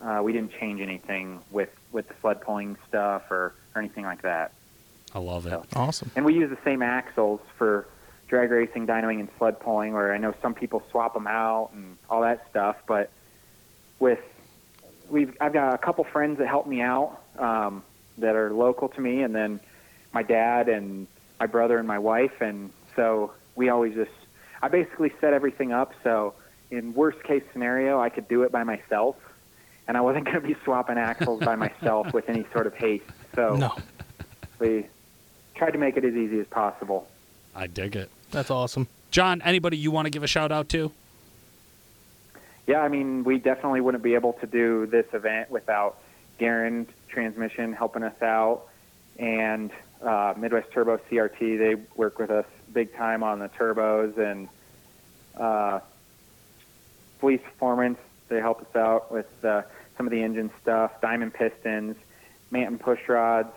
uh, 0.02 0.20
we 0.22 0.32
didn't 0.32 0.52
change 0.52 0.80
anything 0.80 1.40
with 1.50 1.70
with 1.92 2.08
the 2.08 2.14
sled 2.20 2.40
pulling 2.40 2.76
stuff 2.88 3.30
or, 3.30 3.54
or 3.74 3.80
anything 3.80 4.04
like 4.04 4.22
that. 4.22 4.52
I 5.14 5.20
love 5.20 5.46
it. 5.46 5.50
So- 5.50 5.64
Awesome. 5.74 6.10
And 6.16 6.24
we 6.24 6.34
use 6.34 6.50
the 6.50 6.58
same 6.64 6.82
axles 6.82 7.40
for 7.56 7.86
drag 8.26 8.50
racing, 8.50 8.86
dynoing, 8.86 9.20
and 9.20 9.28
sled 9.38 9.60
pulling, 9.60 9.92
where 9.92 10.12
I 10.12 10.18
know 10.18 10.34
some 10.42 10.54
people 10.54 10.82
swap 10.90 11.14
them 11.14 11.28
out 11.28 11.70
and 11.72 11.96
all 12.10 12.22
that 12.22 12.48
stuff. 12.50 12.76
But 12.86 13.10
with 14.00 14.18
we've 15.10 15.36
I've 15.40 15.52
got 15.52 15.74
a 15.74 15.78
couple 15.78 16.04
friends 16.04 16.38
that 16.38 16.48
help 16.48 16.66
me 16.66 16.80
out 16.80 17.20
um, 17.38 17.82
that 18.18 18.36
are 18.36 18.52
local 18.52 18.88
to 18.90 19.00
me, 19.00 19.22
and 19.22 19.34
then 19.34 19.60
my 20.12 20.22
dad 20.22 20.68
and 20.68 21.06
my 21.40 21.46
brother 21.46 21.78
and 21.78 21.86
my 21.88 21.98
wife, 21.98 22.40
and 22.40 22.70
so 22.96 23.32
we 23.56 23.68
always 23.68 23.94
just 23.94 24.10
I 24.62 24.68
basically 24.68 25.12
set 25.20 25.32
everything 25.32 25.72
up 25.72 25.92
so 26.02 26.34
in 26.70 26.94
worst 26.94 27.22
case 27.24 27.42
scenario 27.52 28.00
I 28.00 28.08
could 28.08 28.28
do 28.28 28.42
it 28.42 28.52
by 28.52 28.64
myself, 28.64 29.16
and 29.88 29.96
I 29.96 30.00
wasn't 30.00 30.24
going 30.30 30.40
to 30.40 30.46
be 30.46 30.56
swapping 30.64 30.98
axles 30.98 31.40
by 31.40 31.56
myself 31.56 32.12
with 32.12 32.28
any 32.28 32.46
sort 32.52 32.66
of 32.66 32.74
haste. 32.74 33.04
So 33.34 33.56
No, 33.56 33.74
we 34.58 34.86
tried 35.54 35.72
to 35.72 35.78
make 35.78 35.96
it 35.96 36.04
as 36.04 36.14
easy 36.14 36.38
as 36.40 36.46
possible. 36.46 37.06
I 37.54 37.66
dig 37.68 37.94
it. 37.96 38.10
that's 38.30 38.50
awesome. 38.50 38.88
John, 39.10 39.40
anybody 39.42 39.76
you 39.76 39.92
want 39.92 40.06
to 40.06 40.10
give 40.10 40.24
a 40.24 40.26
shout 40.26 40.50
out 40.50 40.68
to? 40.70 40.90
Yeah, 42.66 42.80
I 42.80 42.88
mean, 42.88 43.24
we 43.24 43.38
definitely 43.38 43.80
wouldn't 43.80 44.02
be 44.02 44.14
able 44.14 44.34
to 44.34 44.46
do 44.46 44.86
this 44.86 45.06
event 45.12 45.50
without 45.50 45.98
Goerend 46.38 46.86
Transmission 47.08 47.72
helping 47.72 48.02
us 48.02 48.20
out 48.22 48.62
and 49.18 49.70
uh, 50.02 50.34
Midwest 50.36 50.70
Turbo 50.72 50.98
CRT. 51.10 51.58
They 51.58 51.74
work 51.94 52.18
with 52.18 52.30
us 52.30 52.46
big 52.72 52.94
time 52.94 53.22
on 53.22 53.38
the 53.38 53.48
turbos 53.48 54.16
and 54.18 54.48
uh, 55.38 55.80
Fleece 57.20 57.40
Performance. 57.42 57.98
They 58.28 58.40
help 58.40 58.62
us 58.62 58.76
out 58.76 59.12
with 59.12 59.44
uh, 59.44 59.62
some 59.96 60.06
of 60.06 60.10
the 60.10 60.22
engine 60.22 60.50
stuff. 60.62 61.00
Diamond 61.00 61.34
Pistons, 61.34 61.96
Manton 62.50 62.78
Push 62.78 63.08
Rods, 63.08 63.54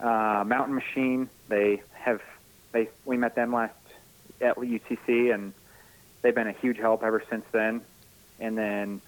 uh, 0.00 0.44
Mountain 0.46 0.74
Machine. 0.74 1.28
They 1.48 1.82
have 1.94 2.20
they 2.72 2.88
we 3.04 3.16
met 3.16 3.34
them 3.34 3.52
last 3.52 3.74
at 4.40 4.56
UTC 4.56 5.32
and 5.32 5.52
they've 6.24 6.34
been 6.34 6.48
a 6.48 6.52
huge 6.52 6.78
help 6.78 7.04
ever 7.04 7.22
since 7.30 7.44
then. 7.52 7.82
And 8.40 8.58
then 8.58 9.00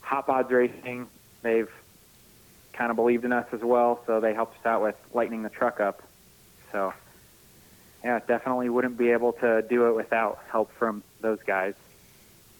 Hot 0.00 0.26
Bods 0.26 0.50
Racing, 0.50 1.06
they've 1.42 1.70
kind 2.72 2.90
of 2.90 2.96
believed 2.96 3.24
in 3.24 3.32
us 3.32 3.46
as 3.52 3.60
well, 3.60 4.02
so 4.04 4.20
they 4.20 4.34
helped 4.34 4.58
us 4.58 4.66
out 4.66 4.82
with 4.82 4.96
lightening 5.14 5.42
the 5.42 5.48
truck 5.48 5.80
up. 5.80 6.02
So, 6.72 6.92
yeah, 8.04 8.18
definitely 8.26 8.68
wouldn't 8.68 8.98
be 8.98 9.10
able 9.10 9.32
to 9.34 9.62
do 9.62 9.88
it 9.88 9.94
without 9.94 10.40
help 10.50 10.72
from 10.72 11.04
those 11.20 11.38
guys. 11.46 11.74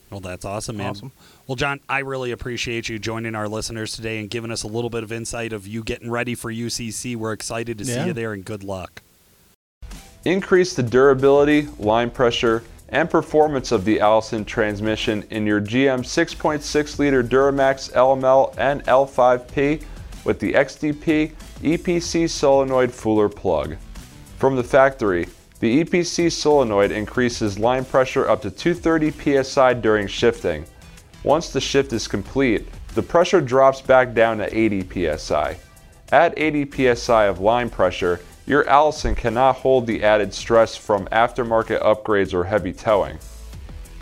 Well, 0.08 0.20
that's 0.20 0.44
awesome, 0.44 0.76
man. 0.76 0.90
Awesome. 0.90 1.12
Well, 1.46 1.56
John, 1.56 1.80
I 1.88 2.00
really 2.00 2.30
appreciate 2.30 2.88
you 2.88 2.98
joining 2.98 3.34
our 3.34 3.48
listeners 3.48 3.92
today 3.92 4.20
and 4.20 4.30
giving 4.30 4.52
us 4.52 4.62
a 4.62 4.68
little 4.68 4.90
bit 4.90 5.02
of 5.02 5.10
insight 5.10 5.52
of 5.52 5.66
you 5.66 5.82
getting 5.82 6.10
ready 6.10 6.34
for 6.34 6.52
UCC. 6.52 7.16
We're 7.16 7.32
excited 7.32 7.78
to 7.78 7.84
see 7.84 8.06
you 8.06 8.12
there, 8.12 8.32
and 8.32 8.44
good 8.44 8.62
luck. 8.62 9.02
Increase 10.24 10.74
the 10.74 10.82
durability, 10.82 11.68
line 11.78 12.10
pressure, 12.10 12.62
and 12.92 13.08
performance 13.08 13.72
of 13.72 13.84
the 13.84 14.00
Allison 14.00 14.44
transmission 14.44 15.24
in 15.30 15.46
your 15.46 15.60
GM 15.60 16.00
6.6 16.00 16.98
liter 16.98 17.22
Duramax 17.22 17.92
LML 17.92 18.54
and 18.58 18.84
L5P 18.84 19.84
with 20.24 20.38
the 20.38 20.52
XDP 20.52 21.32
EPC 21.62 22.28
solenoid 22.28 22.90
Fooler 22.90 23.34
plug. 23.34 23.76
From 24.38 24.56
the 24.56 24.64
factory, 24.64 25.28
the 25.60 25.84
EPC 25.84 26.32
solenoid 26.32 26.90
increases 26.90 27.58
line 27.58 27.84
pressure 27.84 28.28
up 28.28 28.40
to 28.42 28.50
230 28.50 29.42
psi 29.42 29.74
during 29.74 30.06
shifting. 30.06 30.64
Once 31.22 31.50
the 31.50 31.60
shift 31.60 31.92
is 31.92 32.08
complete, 32.08 32.66
the 32.94 33.02
pressure 33.02 33.42
drops 33.42 33.82
back 33.82 34.14
down 34.14 34.38
to 34.38 34.58
80 34.58 35.16
psi. 35.18 35.56
At 36.12 36.34
80 36.38 36.94
psi 36.94 37.26
of 37.26 37.40
line 37.40 37.68
pressure, 37.68 38.20
your 38.46 38.68
Allison 38.68 39.14
cannot 39.14 39.56
hold 39.56 39.86
the 39.86 40.02
added 40.02 40.34
stress 40.34 40.76
from 40.76 41.06
aftermarket 41.06 41.82
upgrades 41.82 42.34
or 42.34 42.44
heavy 42.44 42.72
towing. 42.72 43.18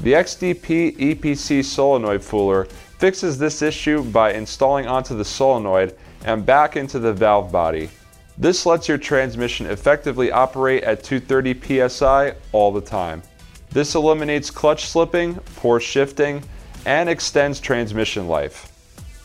The 0.03 0.13
XDP 0.13 0.97
EPC 0.97 1.65
solenoid 1.65 2.21
fooler 2.21 2.71
fixes 2.99 3.39
this 3.39 3.63
issue 3.63 4.05
by 4.05 4.33
installing 4.33 4.87
onto 4.87 5.17
the 5.17 5.25
solenoid 5.25 5.97
and 6.25 6.47
back 6.47 6.77
into 6.77 6.99
the 6.99 7.13
valve 7.13 7.51
body. 7.51 7.91
This 8.37 8.65
lets 8.65 8.89
your 8.89 8.99
transmission 8.99 9.67
effectively 9.67 10.31
operate 10.31 10.85
at 10.85 11.03
230 11.03 11.89
psi 11.89 12.35
all 12.53 12.73
the 12.73 12.81
time. 12.81 13.23
This 13.71 13.95
eliminates 13.95 14.51
clutch 14.51 14.87
slipping, 14.87 15.35
poor 15.57 15.81
shifting, 15.81 16.43
and 16.87 17.09
extends 17.09 17.61
transmission 17.61 18.29
life. 18.29 18.73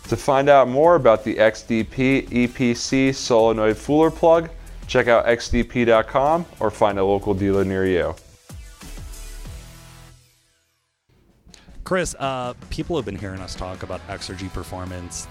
To 0.09 0.17
find 0.17 0.49
out 0.49 0.67
more 0.67 0.95
about 0.95 1.23
the 1.23 1.35
XDP 1.35 2.27
EPC 2.29 3.15
solenoid 3.15 3.77
fooler 3.77 4.13
plug, 4.13 4.49
check 4.87 5.07
out 5.07 5.25
xdp.com 5.25 6.45
or 6.59 6.71
find 6.71 6.99
a 6.99 7.03
local 7.03 7.33
dealer 7.33 7.63
near 7.63 7.85
you. 7.85 8.15
Chris, 11.83 12.15
uh, 12.17 12.53
people 12.69 12.95
have 12.95 13.05
been 13.05 13.17
hearing 13.17 13.41
us 13.41 13.55
talk 13.55 13.83
about 13.83 14.05
Exergy 14.07 14.51
performance 14.53 15.27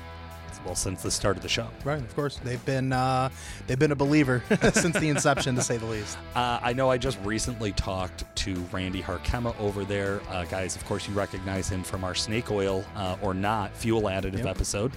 well 0.65 0.75
since 0.75 1.03
the 1.03 1.11
start 1.11 1.37
of 1.37 1.43
the 1.43 1.49
show. 1.49 1.69
Right, 1.85 2.01
of 2.01 2.15
course. 2.15 2.39
They've 2.39 2.65
been 2.65 2.93
uh, 2.93 3.31
they've 3.67 3.79
been 3.79 3.93
a 3.93 3.97
believer 3.97 4.43
since 4.73 4.99
the 4.99 5.09
inception, 5.09 5.55
to 5.57 5.63
say 5.63 5.77
the 5.77 5.87
least. 5.87 6.19
Uh, 6.35 6.59
I 6.63 6.73
know 6.73 6.91
I 6.91 6.97
just 6.97 7.19
recently 7.25 7.73
talked 7.73 8.25
to 8.37 8.55
Randy 8.73 9.03
Harkema 9.03 9.59
over 9.61 9.85
there. 9.85 10.23
Uh, 10.31 10.45
guys, 10.45 10.77
of 10.77 10.85
course, 10.87 11.07
you 11.07 11.13
recognize 11.15 11.69
him 11.69 11.83
from 11.83 12.05
our 12.05 12.15
snake 12.15 12.51
oil 12.51 12.85
uh, 12.97 13.17
or 13.21 13.35
not 13.35 13.77
fuel 13.77 14.03
additive 14.03 14.39
yep. 14.39 14.47
episode. 14.47 14.93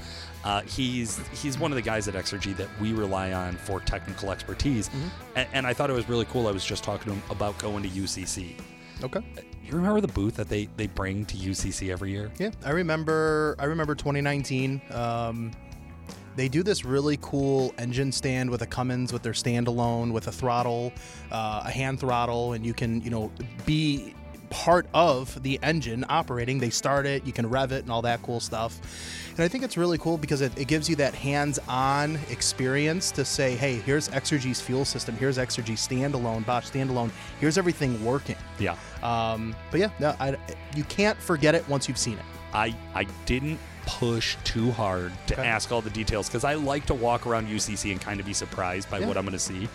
Uh, 0.45 0.61
he's 0.61 1.19
he's 1.29 1.59
one 1.59 1.71
of 1.71 1.75
the 1.75 1.81
guys 1.81 2.07
at 2.07 2.13
Exergy 2.13 2.55
that 2.55 2.69
we 2.79 2.93
rely 2.93 3.33
on 3.33 3.55
for 3.57 3.81
technical 3.81 4.31
expertise, 4.31 4.87
mm-hmm. 4.89 5.07
and, 5.35 5.47
and 5.51 5.67
I 5.67 5.73
thought 5.73 5.89
it 5.89 5.93
was 5.93 6.07
really 6.07 6.25
cool. 6.25 6.47
I 6.47 6.51
was 6.51 6.63
just 6.63 6.83
talking 6.83 7.11
to 7.11 7.19
him 7.19 7.23
about 7.29 7.57
going 7.57 7.83
to 7.83 7.89
UCC. 7.89 8.53
Okay. 9.03 9.21
You 9.65 9.75
remember 9.75 9.99
the 9.99 10.07
booth 10.07 10.35
that 10.35 10.47
they, 10.47 10.67
they 10.77 10.85
bring 10.85 11.25
to 11.25 11.35
UCC 11.35 11.91
every 11.91 12.11
year? 12.11 12.31
Yeah, 12.37 12.51
I 12.63 12.69
remember. 12.71 13.55
I 13.57 13.65
remember 13.65 13.95
2019. 13.95 14.79
Um, 14.91 15.51
they 16.35 16.47
do 16.49 16.61
this 16.61 16.85
really 16.85 17.17
cool 17.21 17.73
engine 17.77 18.11
stand 18.11 18.49
with 18.49 18.61
a 18.61 18.67
Cummins 18.67 19.11
with 19.11 19.23
their 19.23 19.33
standalone 19.33 20.11
with 20.11 20.27
a 20.27 20.31
throttle, 20.31 20.93
uh, 21.31 21.63
a 21.65 21.71
hand 21.71 21.99
throttle, 21.99 22.53
and 22.53 22.65
you 22.65 22.73
can 22.73 23.01
you 23.01 23.09
know 23.09 23.31
be 23.65 24.13
part 24.55 24.87
of 24.93 25.43
the 25.43 25.59
engine 25.61 26.05
operating. 26.07 26.59
They 26.59 26.69
start 26.69 27.05
it, 27.05 27.25
you 27.25 27.33
can 27.33 27.49
rev 27.49 27.73
it, 27.73 27.83
and 27.83 27.91
all 27.91 28.01
that 28.03 28.21
cool 28.21 28.39
stuff. 28.39 28.79
And 29.31 29.41
I 29.41 29.49
think 29.49 29.65
it's 29.65 29.75
really 29.75 29.97
cool 29.97 30.17
because 30.17 30.39
it, 30.39 30.57
it 30.57 30.69
gives 30.69 30.89
you 30.89 30.95
that 30.95 31.13
hands 31.13 31.59
on 31.67 32.17
experience 32.29 33.11
to 33.11 33.25
say, 33.25 33.57
hey, 33.57 33.75
here's 33.75 34.07
Exergy's 34.09 34.61
fuel 34.61 34.85
system, 34.85 35.17
here's 35.17 35.37
Exergy 35.37 35.73
standalone, 35.73 36.45
Bosch 36.45 36.69
standalone, 36.69 37.11
here's 37.41 37.57
everything 37.57 38.03
working. 38.05 38.37
Yeah. 38.57 38.77
Um, 39.03 39.53
but 39.71 39.81
yeah, 39.81 39.89
no, 39.99 40.15
I, 40.21 40.37
you 40.73 40.85
can't 40.85 41.17
forget 41.17 41.53
it 41.53 41.67
once 41.67 41.89
you've 41.89 41.97
seen 41.97 42.17
it. 42.17 42.25
I, 42.53 42.73
I 42.93 43.03
didn't 43.25 43.59
push 43.85 44.37
too 44.45 44.71
hard 44.71 45.11
to 45.27 45.33
okay. 45.33 45.45
ask 45.45 45.69
all 45.73 45.81
the 45.81 45.89
details 45.89 46.29
because 46.29 46.45
I 46.45 46.53
like 46.53 46.85
to 46.85 46.93
walk 46.93 47.27
around 47.27 47.47
UCC 47.47 47.91
and 47.91 47.99
kind 47.99 48.21
of 48.21 48.25
be 48.25 48.33
surprised 48.33 48.89
by 48.89 48.99
yeah. 48.99 49.07
what 49.07 49.17
I'm 49.17 49.25
going 49.25 49.33
to 49.33 49.39
see. 49.39 49.67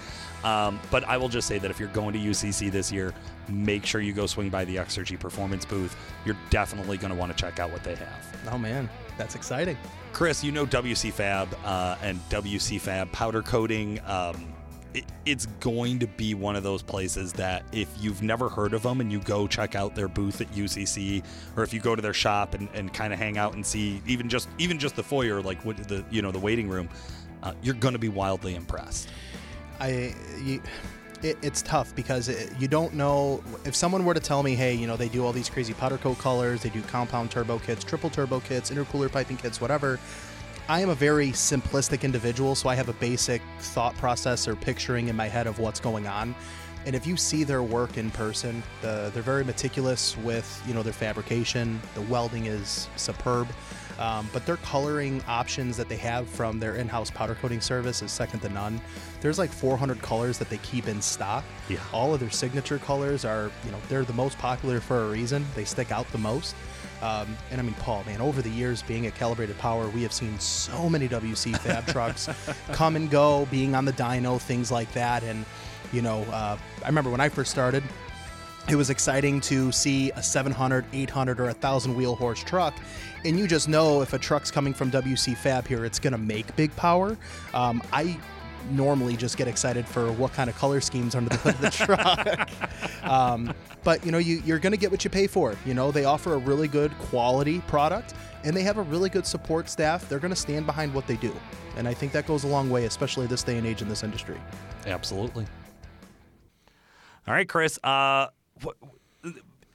Um, 0.45 0.81
but 0.91 1.05
I 1.05 1.17
will 1.17 1.29
just 1.29 1.47
say 1.47 1.59
that 1.59 1.71
if 1.71 1.79
you're 1.79 1.89
going 1.91 2.13
to 2.15 2.19
UCC 2.19 2.71
this 2.71 2.91
year, 2.91 3.13
make 3.49 3.85
sure 3.85 4.01
you 4.01 4.13
go 4.13 4.27
swing 4.27 4.49
by 4.49 4.65
the 4.65 4.77
Exergy 4.77 5.19
Performance 5.19 5.65
booth. 5.65 5.97
You're 6.25 6.39
definitely 6.51 6.97
going 6.97 7.13
to 7.13 7.19
want 7.19 7.37
to 7.37 7.39
check 7.41 7.59
out 7.59 7.71
what 7.71 7.85
they 7.85 7.95
have. 7.95 8.37
Oh, 8.51 8.59
man. 8.59 8.89
That's 9.19 9.35
exciting. 9.35 9.77
Chris, 10.13 10.43
you 10.43 10.51
know 10.51 10.67
WC 10.67 11.13
Fab 11.13 11.49
uh, 11.65 11.97
and 12.03 12.19
WC 12.31 12.81
Fab 12.81 13.13
powder 13.13 13.43
coating. 13.43 14.01
Um, 14.07 14.55
it, 14.95 15.05
it's 15.25 15.47
going 15.61 15.99
to 16.01 16.07
be 16.07 16.35
one 16.35 16.57
of 16.57 16.63
those 16.63 16.83
places 16.83 17.33
that 17.35 17.65
if 17.73 17.89
you've 18.01 18.23
never 18.23 18.49
heard 18.49 18.75
of 18.75 18.83
them 18.83 19.01
and 19.01 19.13
you 19.13 19.21
go 19.21 19.47
check 19.47 19.75
out 19.75 19.95
their 19.95 20.09
booth 20.09 20.41
at 20.41 20.51
UCC, 20.53 21.23
or 21.57 21.63
if 21.63 21.73
you 21.73 21.81
go 21.81 21.95
to 21.95 22.03
their 22.03 22.15
shop 22.15 22.55
and, 22.55 22.69
and 22.75 22.93
kind 22.93 23.13
of 23.13 23.19
hang 23.19 23.39
out 23.39 23.55
and 23.55 23.65
see 23.65 24.03
even 24.07 24.29
just 24.29 24.49
even 24.59 24.79
just 24.79 24.97
the 24.97 25.03
foyer, 25.03 25.41
like 25.41 25.65
what 25.65 25.77
the 25.77 26.05
you 26.11 26.23
know 26.23 26.33
the 26.33 26.39
waiting 26.39 26.69
room, 26.69 26.89
uh, 27.43 27.53
you're 27.63 27.75
going 27.75 27.95
to 27.95 28.01
be 28.01 28.09
wildly 28.09 28.55
impressed. 28.55 29.09
I. 29.81 30.15
You, 30.43 30.63
it, 31.23 31.37
it's 31.43 31.61
tough 31.63 31.95
because 31.95 32.29
it, 32.29 32.51
you 32.59 32.67
don't 32.67 32.95
know 32.95 33.43
if 33.65 33.75
someone 33.75 34.05
were 34.05 34.15
to 34.15 34.21
tell 34.21 34.43
me, 34.43 34.55
hey, 34.55 34.75
you 34.75 34.87
know, 34.87 34.97
they 34.97 35.09
do 35.09 35.25
all 35.25 35.33
these 35.33 35.51
crazy 35.51 35.75
powder 35.75 35.99
coat 35.99 36.19
colors, 36.19 36.63
they 36.63 36.71
do 36.71 36.81
compound 36.83 37.31
turbo 37.31 37.59
kits, 37.59 37.85
triple 37.85 38.09
turbo 38.09 38.41
kits, 38.41 38.71
intercooler 38.71 39.11
piping 39.13 39.37
kits, 39.37 39.61
whatever. 39.61 39.99
I 40.69 40.81
am 40.81 40.89
a 40.89 40.95
very 40.95 41.29
simplistic 41.29 42.03
individual, 42.03 42.55
so 42.55 42.69
I 42.69 42.75
have 42.75 42.89
a 42.89 42.93
basic 42.95 43.43
thought 43.59 43.97
process 43.97 44.47
or 44.47 44.55
picturing 44.55 45.09
in 45.09 45.17
my 45.17 45.27
head 45.27 45.47
of 45.47 45.59
what's 45.59 45.81
going 45.81 46.07
on. 46.07 46.35
And 46.87 46.97
if 46.97 47.07
you 47.07 47.17
see 47.17 47.45
their 47.45 47.63
work 47.63 47.99
in 47.99 48.11
person, 48.11 48.63
the, 48.81 49.11
they're 49.13 49.23
very 49.23 49.45
meticulous 49.45 50.17
with 50.19 50.63
you 50.67 50.73
know 50.73 50.83
their 50.83 50.93
fabrication. 50.93 51.81
The 51.95 52.03
welding 52.03 52.47
is 52.47 52.89
superb, 52.97 53.49
um, 54.01 54.29
but 54.33 54.45
their 54.47 54.57
coloring 54.59 55.23
options 55.29 55.77
that 55.77 55.89
they 55.89 55.97
have 55.97 56.29
from 56.29 56.59
their 56.59 56.77
in-house 56.77 57.11
powder 57.11 57.37
coating 57.37 57.61
service 57.61 58.03
is 58.03 58.11
second 58.11 58.41
to 58.41 58.49
none. 58.49 58.81
There's 59.21 59.39
like 59.39 59.51
400 59.51 60.01
colors 60.01 60.39
that 60.39 60.49
they 60.49 60.57
keep 60.59 60.89
in 60.89 61.01
stock. 61.03 61.45
Yeah. 61.69 61.79
All 61.93 62.15
of 62.15 62.21
their 62.21 62.31
signature 62.31 62.79
colors 62.79 63.25
are 63.25 63.51
you 63.65 63.71
know 63.71 63.79
they're 63.89 64.05
the 64.05 64.15
most 64.15 64.39
popular 64.39 64.81
for 64.81 65.05
a 65.05 65.11
reason. 65.11 65.45
They 65.55 65.65
stick 65.65 65.93
out 65.93 66.11
the 66.13 66.19
most. 66.19 66.57
Um, 67.03 67.37
and 67.51 67.61
I 67.61 67.65
mean, 67.65 67.75
Paul, 67.75 68.05
man, 68.05 68.21
over 68.21 68.43
the 68.43 68.51
years 68.51 68.83
being 68.83 69.07
at 69.07 69.15
Calibrated 69.15 69.57
Power, 69.59 69.89
we 69.89 70.03
have 70.03 70.13
seen 70.13 70.39
so 70.39 70.89
many 70.89 71.09
WC 71.09 71.57
fab 71.59 71.87
trucks 71.89 72.29
come 72.73 72.97
and 72.97 73.11
go, 73.11 73.47
being 73.51 73.75
on 73.75 73.85
the 73.85 73.93
dyno, 73.93 74.39
things 74.39 74.71
like 74.71 74.93
that. 74.93 75.23
And, 75.23 75.47
you 75.93 76.03
know, 76.03 76.23
uh, 76.25 76.59
I 76.83 76.87
remember 76.87 77.11
when 77.11 77.21
I 77.21 77.31
first 77.31 77.51
started, 77.51 77.83
it 78.71 78.77
was 78.77 78.89
exciting 78.89 79.41
to 79.41 79.73
see 79.73 80.13
a 80.13 80.23
700, 80.23 80.85
800, 80.93 81.41
or 81.41 81.47
1,000 81.47 81.97
wheel 81.97 82.15
horse 82.15 82.43
truck. 82.45 82.75
And 83.25 83.39
you 83.39 83.49
just 83.49 83.69
know 83.69 84.01
if 84.01 84.13
a 84.13 84.19
truck's 84.19 84.51
coming 84.51 84.73
from 84.73 84.91
WC 84.91 85.37
Fab 85.37 85.67
here, 85.67 85.85
it's 85.85 85.99
going 85.99 86.13
to 86.13 86.19
make 86.19 86.55
big 86.57 86.75
power. 86.77 87.19
Um, 87.53 87.83
I 87.93 88.17
normally 88.71 89.17
just 89.17 89.37
get 89.37 89.49
excited 89.49 89.87
for 89.87 90.13
what 90.13 90.33
kind 90.33 90.49
of 90.49 90.57
color 90.57 90.81
schemes 90.81 91.15
under 91.15 91.31
the 91.31 91.37
hood 91.39 91.55
of 91.57 91.61
the 91.61 91.71
truck. 93.03 93.11
um, 93.11 93.53
but 93.83 94.05
you 94.05 94.13
know, 94.13 94.19
you, 94.19 94.41
you're 94.45 94.59
going 94.59 94.73
to 94.73 94.79
get 94.79 94.91
what 94.91 95.03
you 95.03 95.11
pay 95.11 95.27
for. 95.27 95.57
You 95.67 95.75
know, 95.75 95.91
they 95.91 96.05
offer 96.05 96.35
a 96.35 96.39
really 96.39 96.69
good 96.69 96.97
quality 96.99 97.61
product, 97.63 98.15
and 98.45 98.57
they 98.57 98.63
have 98.63 98.79
a 98.79 98.83
really 98.83 99.11
good 99.11 99.27
support 99.27 99.69
staff. 99.69 100.09
They're 100.09 100.21
going 100.21 100.33
to 100.33 100.41
stand 100.41 100.67
behind 100.67 100.95
what 100.95 101.07
they 101.07 101.17
do, 101.17 101.35
and 101.77 101.89
I 101.89 101.95
think 101.95 102.13
that 102.13 102.27
goes 102.27 102.45
a 102.45 102.49
long 102.49 102.71
way, 102.71 102.85
especially 102.85 103.27
this 103.27 103.43
day 103.43 103.59
and 103.59 103.67
age 103.67 103.83
in 103.83 103.89
this 103.89 104.05
industry. 104.05 104.41
Absolutely. 104.87 105.47
All 107.27 107.35
right, 107.35 107.49
Chris. 107.49 107.79
Uh, 107.83 108.29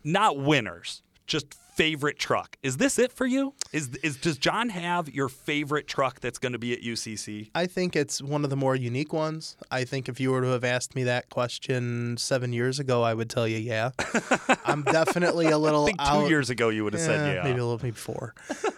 not 0.03 0.37
winners, 0.37 1.01
just 1.27 1.55
favorite 1.75 2.17
truck. 2.17 2.57
Is 2.63 2.77
this 2.77 2.97
it 2.97 3.11
for 3.11 3.25
you? 3.25 3.53
Is 3.73 3.89
is 3.97 4.15
does 4.15 4.37
John 4.37 4.69
have 4.69 5.09
your 5.09 5.27
favorite 5.27 5.87
truck 5.87 6.21
that's 6.21 6.39
going 6.39 6.53
to 6.53 6.57
be 6.57 6.71
at 6.71 6.81
UCC? 6.81 7.49
I 7.53 7.65
think 7.65 7.95
it's 7.95 8.21
one 8.21 8.43
of 8.45 8.49
the 8.49 8.55
more 8.55 8.75
unique 8.75 9.11
ones. 9.11 9.57
I 9.69 9.83
think 9.83 10.07
if 10.07 10.19
you 10.19 10.31
were 10.31 10.41
to 10.41 10.47
have 10.47 10.63
asked 10.63 10.95
me 10.95 11.03
that 11.03 11.29
question 11.29 12.15
seven 12.17 12.53
years 12.53 12.79
ago, 12.79 13.03
I 13.03 13.13
would 13.13 13.29
tell 13.29 13.47
you 13.47 13.57
yeah. 13.57 13.91
I'm 14.65 14.83
definitely 14.83 15.47
a 15.47 15.57
little. 15.57 15.83
I 15.83 15.87
think 15.87 15.99
two 15.99 16.05
out, 16.05 16.29
years 16.29 16.49
ago 16.49 16.69
you 16.69 16.85
would 16.85 16.93
have 16.93 17.01
said 17.01 17.35
yeah. 17.35 17.43
Maybe 17.43 17.59
a 17.59 17.65
little, 17.65 17.79
maybe 17.83 17.95
four. 17.95 18.33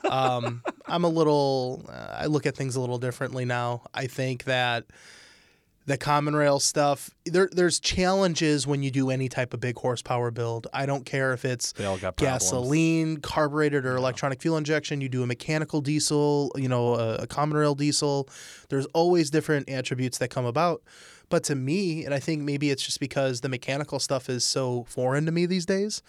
um, 0.09 0.63
I'm 0.87 1.03
a 1.03 1.09
little. 1.09 1.85
Uh, 1.87 2.15
I 2.19 2.25
look 2.25 2.47
at 2.47 2.55
things 2.55 2.75
a 2.75 2.81
little 2.81 2.97
differently 2.97 3.45
now. 3.45 3.83
I 3.93 4.07
think 4.07 4.45
that 4.45 4.85
the 5.87 5.97
common 5.97 6.35
rail 6.35 6.59
stuff. 6.59 7.09
There 7.25 7.49
there's 7.51 7.79
challenges 7.79 8.67
when 8.67 8.83
you 8.83 8.91
do 8.91 9.09
any 9.09 9.29
type 9.29 9.53
of 9.53 9.61
big 9.61 9.77
horsepower 9.77 10.31
build. 10.31 10.67
I 10.73 10.85
don't 10.85 11.05
care 11.05 11.33
if 11.33 11.45
it's 11.45 11.73
gasoline 12.17 13.17
carbureted 13.17 13.85
or 13.85 13.93
yeah. 13.93 13.97
electronic 13.97 14.41
fuel 14.41 14.57
injection. 14.57 14.99
You 15.01 15.09
do 15.09 15.23
a 15.23 15.27
mechanical 15.27 15.81
diesel 15.81 16.51
you 16.55 16.69
know 16.69 16.95
a, 16.95 17.15
a 17.15 17.27
common 17.27 17.57
rail 17.57 17.73
diesel. 17.73 18.29
There's 18.69 18.85
always 18.87 19.31
different 19.31 19.69
attributes 19.69 20.19
that 20.19 20.27
come 20.27 20.45
about. 20.45 20.83
But 21.29 21.43
to 21.45 21.55
me 21.55 22.05
and 22.05 22.13
i 22.13 22.19
think 22.21 22.41
maybe 22.43 22.71
it's 22.71 22.81
just 22.81 23.01
because 23.01 23.41
the 23.41 23.49
mechanical 23.49 23.99
stuff 23.99 24.29
is 24.29 24.45
so 24.45 24.85
foreign 24.87 25.25
to 25.25 25.31
me 25.33 25.45
these 25.45 25.65
days 25.65 26.01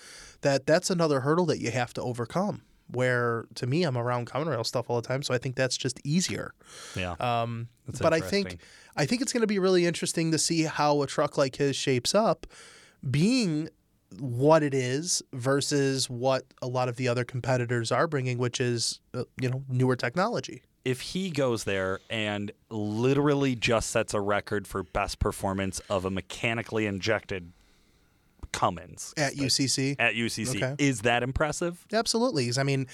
that 0.43 0.65
that's 0.65 0.91
another 0.91 1.19
hurdle 1.21 1.45
that 1.47 1.59
you 1.59 1.73
have 1.73 1.93
to 1.95 2.03
overcome 2.03 2.63
where 2.91 3.47
to 3.55 3.67
me 3.67 3.85
I'm 3.85 3.97
around 3.97 4.27
common 4.27 4.49
rail 4.49 4.65
stuff 4.65 4.89
all 4.89 5.01
the 5.01 5.07
time, 5.07 5.23
so 5.23 5.35
I 5.35 5.39
think 5.39 5.57
that's 5.57 5.77
just 5.77 6.01
easier. 6.05 6.55
Yeah. 6.97 7.15
Um, 7.21 7.69
but 8.01 8.13
I 8.13 8.21
think 8.21 8.59
I 8.99 9.07
think 9.07 9.23
it's 9.23 9.33
going 9.33 9.43
to 9.43 9.47
be 9.47 9.61
really 9.61 9.87
interesting 9.87 10.33
to 10.33 10.39
see 10.39 10.65
how 10.65 11.03
a 11.03 11.07
truck 11.07 11.39
like 11.39 11.57
his 11.57 11.77
shapes 11.77 12.17
up, 12.17 12.49
being 13.09 13.69
what 14.19 14.65
it 14.65 14.75
is 14.75 15.23
versus 15.33 16.11
what 16.11 16.45
a 16.61 16.67
lot 16.67 16.89
of 16.89 16.97
the 16.97 17.07
other 17.07 17.25
competitors 17.25 17.93
are 17.93 18.09
bringing, 18.09 18.39
which 18.39 18.61
is 18.61 18.99
uh, 19.15 19.23
you 19.41 19.49
know 19.49 19.63
newer 19.69 19.95
technology. 19.95 20.63
If 20.85 21.01
he 21.01 21.31
goes 21.31 21.65
there 21.65 22.01
and 22.11 22.51
literally 22.71 23.55
just 23.55 23.91
sets 23.91 24.15
a 24.15 24.21
record 24.21 24.67
for 24.67 24.83
best 24.83 25.19
performance 25.21 25.81
of 25.91 26.05
a 26.05 26.11
mechanically 26.11 26.87
injected 26.87 27.53
Cummins 28.53 29.15
At 29.17 29.35
UCC? 29.35 29.97
At 29.99 30.15
UCC, 30.15 30.57
Okay. 30.57 30.75
is 30.79 31.03
that 31.03 31.23
impressive? 31.23 31.87
Absolutely. 31.93 32.51
I 32.59 32.63
mean, 32.63 32.87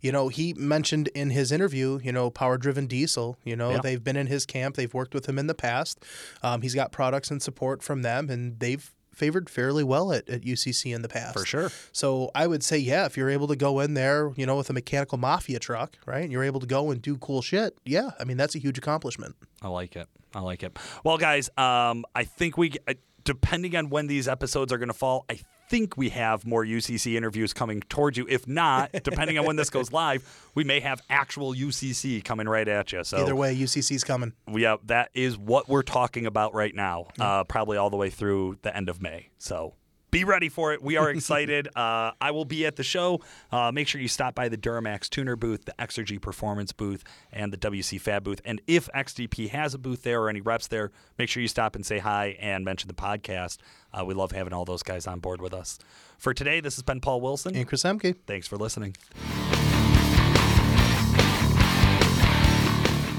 you 0.00 0.12
know, 0.12 0.28
he 0.28 0.54
mentioned 0.54 1.08
in 1.14 1.30
his 1.30 1.50
interview, 1.52 1.98
you 2.02 2.12
know, 2.12 2.30
power 2.30 2.58
driven 2.58 2.86
diesel. 2.86 3.36
You 3.44 3.56
know, 3.56 3.70
Yeah. 3.72 3.80
they've 3.82 4.02
been 4.02 4.16
in 4.16 4.26
his 4.28 4.46
camp, 4.46 4.76
they've 4.76 4.92
worked 4.94 5.14
with 5.14 5.26
him 5.28 5.38
in 5.38 5.46
the 5.46 5.54
past. 5.54 6.04
Um, 6.42 6.62
he's 6.62 6.74
got 6.74 6.92
products 6.92 7.30
and 7.30 7.42
support 7.42 7.82
from 7.82 8.02
them, 8.02 8.30
and 8.30 8.58
they've 8.60 8.92
favored 9.12 9.50
fairly 9.50 9.84
well 9.84 10.12
at, 10.12 10.26
at 10.30 10.42
UCC 10.46 10.94
in 10.94 11.02
the 11.02 11.08
past. 11.08 11.38
For 11.38 11.44
sure. 11.44 11.70
So 11.92 12.30
I 12.34 12.46
would 12.46 12.62
say, 12.62 12.78
yeah, 12.78 13.04
if 13.04 13.16
you're 13.18 13.28
able 13.28 13.48
to 13.48 13.56
go 13.56 13.80
in 13.80 13.92
there, 13.94 14.30
you 14.36 14.46
know, 14.46 14.56
with 14.56 14.70
a 14.70 14.72
mechanical 14.72 15.18
mafia 15.18 15.58
truck, 15.58 15.96
right, 16.06 16.22
and 16.22 16.32
you're 16.32 16.44
able 16.44 16.60
to 16.60 16.66
go 16.66 16.90
and 16.90 17.02
do 17.02 17.16
cool 17.18 17.42
shit, 17.42 17.76
yeah, 17.84 18.10
I 18.18 18.24
mean, 18.24 18.36
that's 18.38 18.54
a 18.54 18.58
huge 18.58 18.78
accomplishment. 18.78 19.34
I 19.60 19.68
like 19.68 19.94
it. 19.96 20.08
I 20.34 20.40
like 20.40 20.62
it. 20.62 20.78
Well, 21.04 21.18
guys, 21.18 21.50
um, 21.58 22.04
I 22.14 22.22
think 22.24 22.56
we, 22.56 22.72
uh, 22.88 22.94
depending 23.24 23.76
on 23.76 23.90
when 23.90 24.06
these 24.06 24.28
episodes 24.28 24.72
are 24.72 24.78
going 24.78 24.88
to 24.88 24.94
fall, 24.94 25.24
I 25.30 25.40
think 25.68 25.96
we 25.96 26.08
have 26.08 26.44
more 26.44 26.64
UCC 26.64 27.14
interviews 27.14 27.52
coming 27.52 27.80
towards 27.88 28.18
you. 28.18 28.26
If 28.28 28.48
not, 28.48 28.90
depending 29.04 29.38
on 29.38 29.46
when 29.46 29.56
this 29.56 29.70
goes 29.70 29.92
live, 29.92 30.50
we 30.54 30.64
may 30.64 30.80
have 30.80 31.00
actual 31.08 31.54
UCC 31.54 32.24
coming 32.24 32.48
right 32.48 32.66
at 32.66 32.92
you. 32.92 33.04
So 33.04 33.18
Either 33.18 33.36
way, 33.36 33.54
UCC's 33.56 34.02
coming. 34.02 34.32
yeah, 34.48 34.76
that 34.86 35.10
is 35.14 35.38
what 35.38 35.68
we're 35.68 35.82
talking 35.82 36.26
about 36.26 36.54
right 36.54 36.74
now. 36.74 37.06
Uh, 37.18 37.44
probably 37.44 37.76
all 37.76 37.90
the 37.90 37.96
way 37.96 38.10
through 38.10 38.58
the 38.62 38.76
end 38.76 38.88
of 38.88 39.00
May. 39.00 39.28
So 39.38 39.74
be 40.10 40.24
ready 40.24 40.48
for 40.48 40.72
it. 40.72 40.82
We 40.82 40.96
are 40.96 41.10
excited. 41.16 41.68
uh, 41.76 42.12
I 42.20 42.30
will 42.30 42.44
be 42.44 42.66
at 42.66 42.76
the 42.76 42.82
show. 42.82 43.20
Uh, 43.52 43.70
make 43.72 43.88
sure 43.88 44.00
you 44.00 44.08
stop 44.08 44.34
by 44.34 44.48
the 44.48 44.56
Duramax 44.56 45.08
Tuner 45.08 45.36
booth, 45.36 45.64
the 45.64 45.74
Exergy 45.78 46.20
Performance 46.20 46.72
booth, 46.72 47.04
and 47.32 47.52
the 47.52 47.56
WC 47.56 48.00
Fab 48.00 48.24
booth. 48.24 48.40
And 48.44 48.60
if 48.66 48.88
XDP 48.94 49.50
has 49.50 49.74
a 49.74 49.78
booth 49.78 50.02
there 50.02 50.20
or 50.22 50.28
any 50.28 50.40
reps 50.40 50.66
there, 50.68 50.90
make 51.18 51.28
sure 51.28 51.40
you 51.40 51.48
stop 51.48 51.74
and 51.76 51.84
say 51.86 51.98
hi 51.98 52.36
and 52.40 52.64
mention 52.64 52.88
the 52.88 52.94
podcast. 52.94 53.58
Uh, 53.92 54.04
we 54.04 54.14
love 54.14 54.32
having 54.32 54.52
all 54.52 54.64
those 54.64 54.82
guys 54.82 55.06
on 55.06 55.20
board 55.20 55.40
with 55.40 55.52
us. 55.54 55.78
For 56.18 56.34
today, 56.34 56.60
this 56.60 56.76
has 56.76 56.82
been 56.82 57.00
Paul 57.00 57.20
Wilson. 57.20 57.56
And 57.56 57.66
Chris 57.66 57.82
Emke. 57.82 58.14
Thanks 58.26 58.46
for 58.46 58.56
listening. 58.56 58.96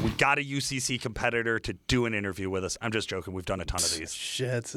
We 0.04 0.10
got 0.18 0.40
a 0.40 0.42
UCC 0.42 1.00
competitor 1.00 1.60
to 1.60 1.74
do 1.88 2.06
an 2.08 2.14
interview 2.16 2.50
with 2.50 2.64
us. 2.66 2.76
I'm 2.82 2.92
just 2.92 3.08
joking. 3.08 3.34
We've 3.36 3.46
done 3.46 3.62
a 3.62 3.66
ton 3.66 3.82
of 3.84 3.96
these. 3.96 4.12
Shit. 4.14 4.74